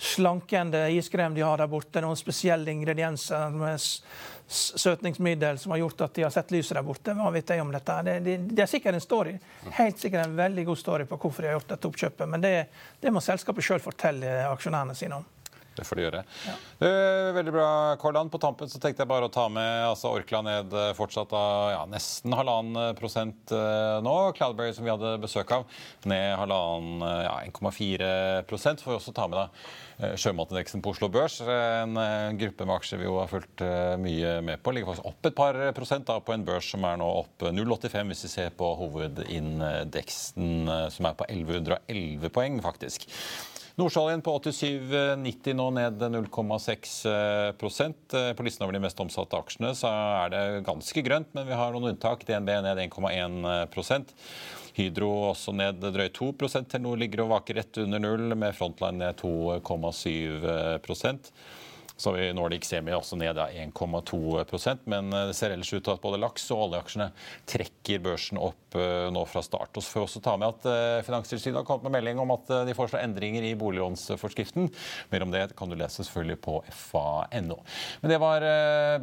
slankende 0.00 0.90
iskrem 0.90 1.34
de 1.34 1.40
har 1.44 1.58
der 1.60 1.68
borte. 1.68 2.00
Noen 2.00 2.16
spesielle 2.16 2.72
ingredienser 2.72 3.50
med 3.52 3.80
søtningsmiddel 4.50 5.58
som 5.60 5.74
har 5.74 5.82
gjort 5.82 6.00
at 6.06 6.14
de 6.16 6.24
har 6.24 6.32
sett 6.32 6.54
lyset 6.54 6.78
der 6.78 6.86
borte. 6.86 7.12
Hva 7.14 7.28
vet 7.34 7.52
jeg 7.52 7.60
om 7.60 7.72
dette? 7.74 7.98
Det, 8.06 8.14
det, 8.24 8.36
det 8.48 8.64
er 8.64 8.70
sikkert 8.70 8.96
en 8.96 9.04
story. 9.04 9.34
Helt 9.76 10.00
sikkert 10.00 10.24
en 10.24 10.38
veldig 10.38 10.64
god 10.70 10.80
story 10.80 11.06
på 11.10 11.20
hvorfor 11.20 11.44
de 11.44 11.50
har 11.50 11.58
gjort 11.58 11.74
dette 11.74 11.90
oppkjøpet. 11.90 12.32
Men 12.32 12.46
det, 12.46 12.54
det 13.00 13.12
må 13.12 13.20
selskapet 13.24 13.66
sjøl 13.66 13.84
fortelle 13.84 14.40
aksjonærene 14.48 14.96
sine 14.96 15.20
om. 15.20 15.28
Det 15.80 15.86
får 15.88 15.96
de 15.96 16.04
gjøre. 16.04 16.22
Det 16.80 16.88
er 16.90 17.34
veldig 17.36 17.52
bra, 17.54 17.68
Kolland. 18.00 18.28
På 18.32 18.40
tampen 18.42 18.68
så 18.68 18.80
tenkte 18.82 19.04
jeg 19.04 19.10
bare 19.10 19.30
å 19.30 19.32
ta 19.32 19.46
med 19.52 19.86
altså 19.86 20.12
Orkla 20.12 20.42
ned 20.44 20.74
eh, 20.76 20.90
fortsatt 20.96 21.32
av 21.36 21.70
ja, 21.72 21.82
nesten 21.88 22.34
halvannen 22.36 22.96
prosent 22.98 23.54
eh, 23.56 23.96
nå. 24.04 24.16
Cloudberry, 24.36 24.74
som 24.76 24.84
vi 24.84 24.92
hadde 24.92 25.14
besøk 25.22 25.54
av, 25.56 25.64
ned 26.10 26.34
halvannen, 26.36 27.00
eh, 27.06 27.22
ja, 27.24 27.36
1,4 27.48 28.10
prosent. 28.50 28.84
Får 28.84 28.98
også 28.98 29.14
ta 29.16 29.28
med 29.30 29.40
da 29.40 29.46
eh, 30.04 30.16
sjømatindeksen 30.20 30.84
på 30.84 30.92
Oslo 30.92 31.08
Børs. 31.12 31.38
En 31.40 31.96
eh, 32.00 32.32
gruppe 32.40 32.68
med 32.68 32.76
aksjer 32.76 33.00
vi 33.00 33.08
jo 33.08 33.16
har 33.22 33.30
fulgt 33.32 33.64
eh, 33.64 33.94
mye 34.00 34.36
med 34.44 34.60
på. 34.60 34.74
Ligger 34.76 34.92
faktisk 34.92 35.08
opp 35.08 35.30
et 35.30 35.38
par 35.38 35.60
prosent 35.76 36.08
da, 36.10 36.18
på 36.20 36.36
en 36.36 36.44
børs 36.44 36.68
som 36.74 36.84
er 36.88 37.00
nå 37.00 37.08
opp 37.22 37.46
0,85 37.48 38.12
hvis 38.12 38.26
vi 38.26 38.34
ser 38.34 38.52
på 38.60 38.74
hovedindeksen, 38.82 40.52
eh, 40.68 40.84
som 40.92 41.08
er 41.08 41.16
på 41.16 41.30
1111 41.30 42.36
poeng, 42.36 42.60
faktisk. 42.64 43.08
Nordsjøoljen 43.80 44.20
på 44.20 44.34
87,90 44.44 45.54
nå 45.56 45.66
ned 45.72 46.02
0,6 46.12 46.90
Eh, 47.08 48.32
På 48.36 48.44
listen 48.44 48.64
over 48.66 48.76
de 48.76 48.82
mest 48.84 49.00
omsatte 49.00 49.38
aksjene 49.38 49.72
så 49.78 49.88
er 50.24 50.32
det 50.34 50.42
ganske 50.66 51.04
grønt, 51.06 51.30
men 51.36 51.46
vi 51.48 51.56
har 51.56 51.72
noen 51.72 51.94
unntak. 51.94 52.26
DNB 52.28 52.50
ned 52.66 52.82
1,1% 52.90 54.12
Hydro 54.76 55.10
også 55.30 55.54
ned 55.56 55.80
drøyt 55.80 56.18
2% 56.18 56.68
Telenor 56.70 57.00
ligger 57.00 57.24
og 57.24 57.32
vaker 57.34 57.60
rett 57.60 57.80
under 57.82 58.02
null, 58.02 58.34
med 58.36 58.54
Frontline 58.58 59.00
ned 59.00 59.18
2,7 59.22 60.78
så 62.00 62.10
har 62.10 62.18
vi 62.18 62.32
Nordic 62.32 62.64
Semi 62.64 62.94
også 62.96 63.18
ned 63.20 63.36
da 63.36 63.50
1,2% 63.52 64.86
men 64.88 65.12
eh, 65.12 65.26
det 65.28 65.36
ser 65.36 65.52
ellers 65.52 65.72
ut 65.72 65.84
til 65.84 65.92
at 65.92 66.02
både 66.02 66.20
laks 66.20 66.46
og 66.54 66.64
oljeaksjene 66.66 67.10
trekker 67.50 68.02
børsen 68.04 68.40
opp 68.40 68.78
eh, 68.78 69.08
nå 69.12 69.24
fra 69.28 69.42
start. 69.44 69.74
Og 69.74 69.84
så 69.84 69.92
får 69.92 70.00
vi 70.00 70.06
også 70.06 70.22
ta 70.24 70.36
med 70.40 70.54
at 70.54 70.68
eh, 70.70 71.02
Finanstilsynet 71.06 71.60
har 71.60 71.66
kommet 71.68 71.88
med 71.88 71.98
melding 71.98 72.22
om 72.22 72.32
at 72.34 72.52
de 72.68 72.76
foreslår 72.76 73.04
endringer 73.04 73.44
i 73.46 73.54
boliglånsforskriften. 73.60 74.70
Mer 75.12 75.26
om 75.26 75.34
det 75.34 75.44
kan 75.58 75.70
du 75.70 75.76
lese 75.78 76.00
selvfølgelig 76.00 76.40
på 76.46 76.56
fa.no. 76.72 77.58
Men 78.00 78.14
det 78.14 78.20
var 78.22 78.46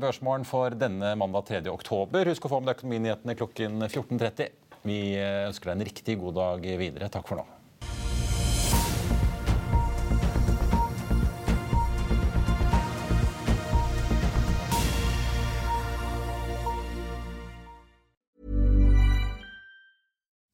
børsmålen 0.01 0.47
for 0.47 0.75
denne 0.77 1.13
mandag 1.19 1.47
3. 1.51 1.62
oktober. 1.71 2.31
Husk 2.31 2.47
å 2.47 2.53
få 2.55 2.62
med 2.62 2.71
deg 2.71 2.79
økonominyhetene 2.79 3.38
klokken 3.38 3.86
14.30. 3.89 4.49
Vi 4.88 5.01
ønsker 5.19 5.71
deg 5.71 5.77
en 5.77 5.88
riktig 5.91 6.17
god 6.21 6.41
dag 6.41 6.67
videre. 6.79 7.12
Takk 7.13 7.29
for 7.29 7.41
nå. 7.41 7.57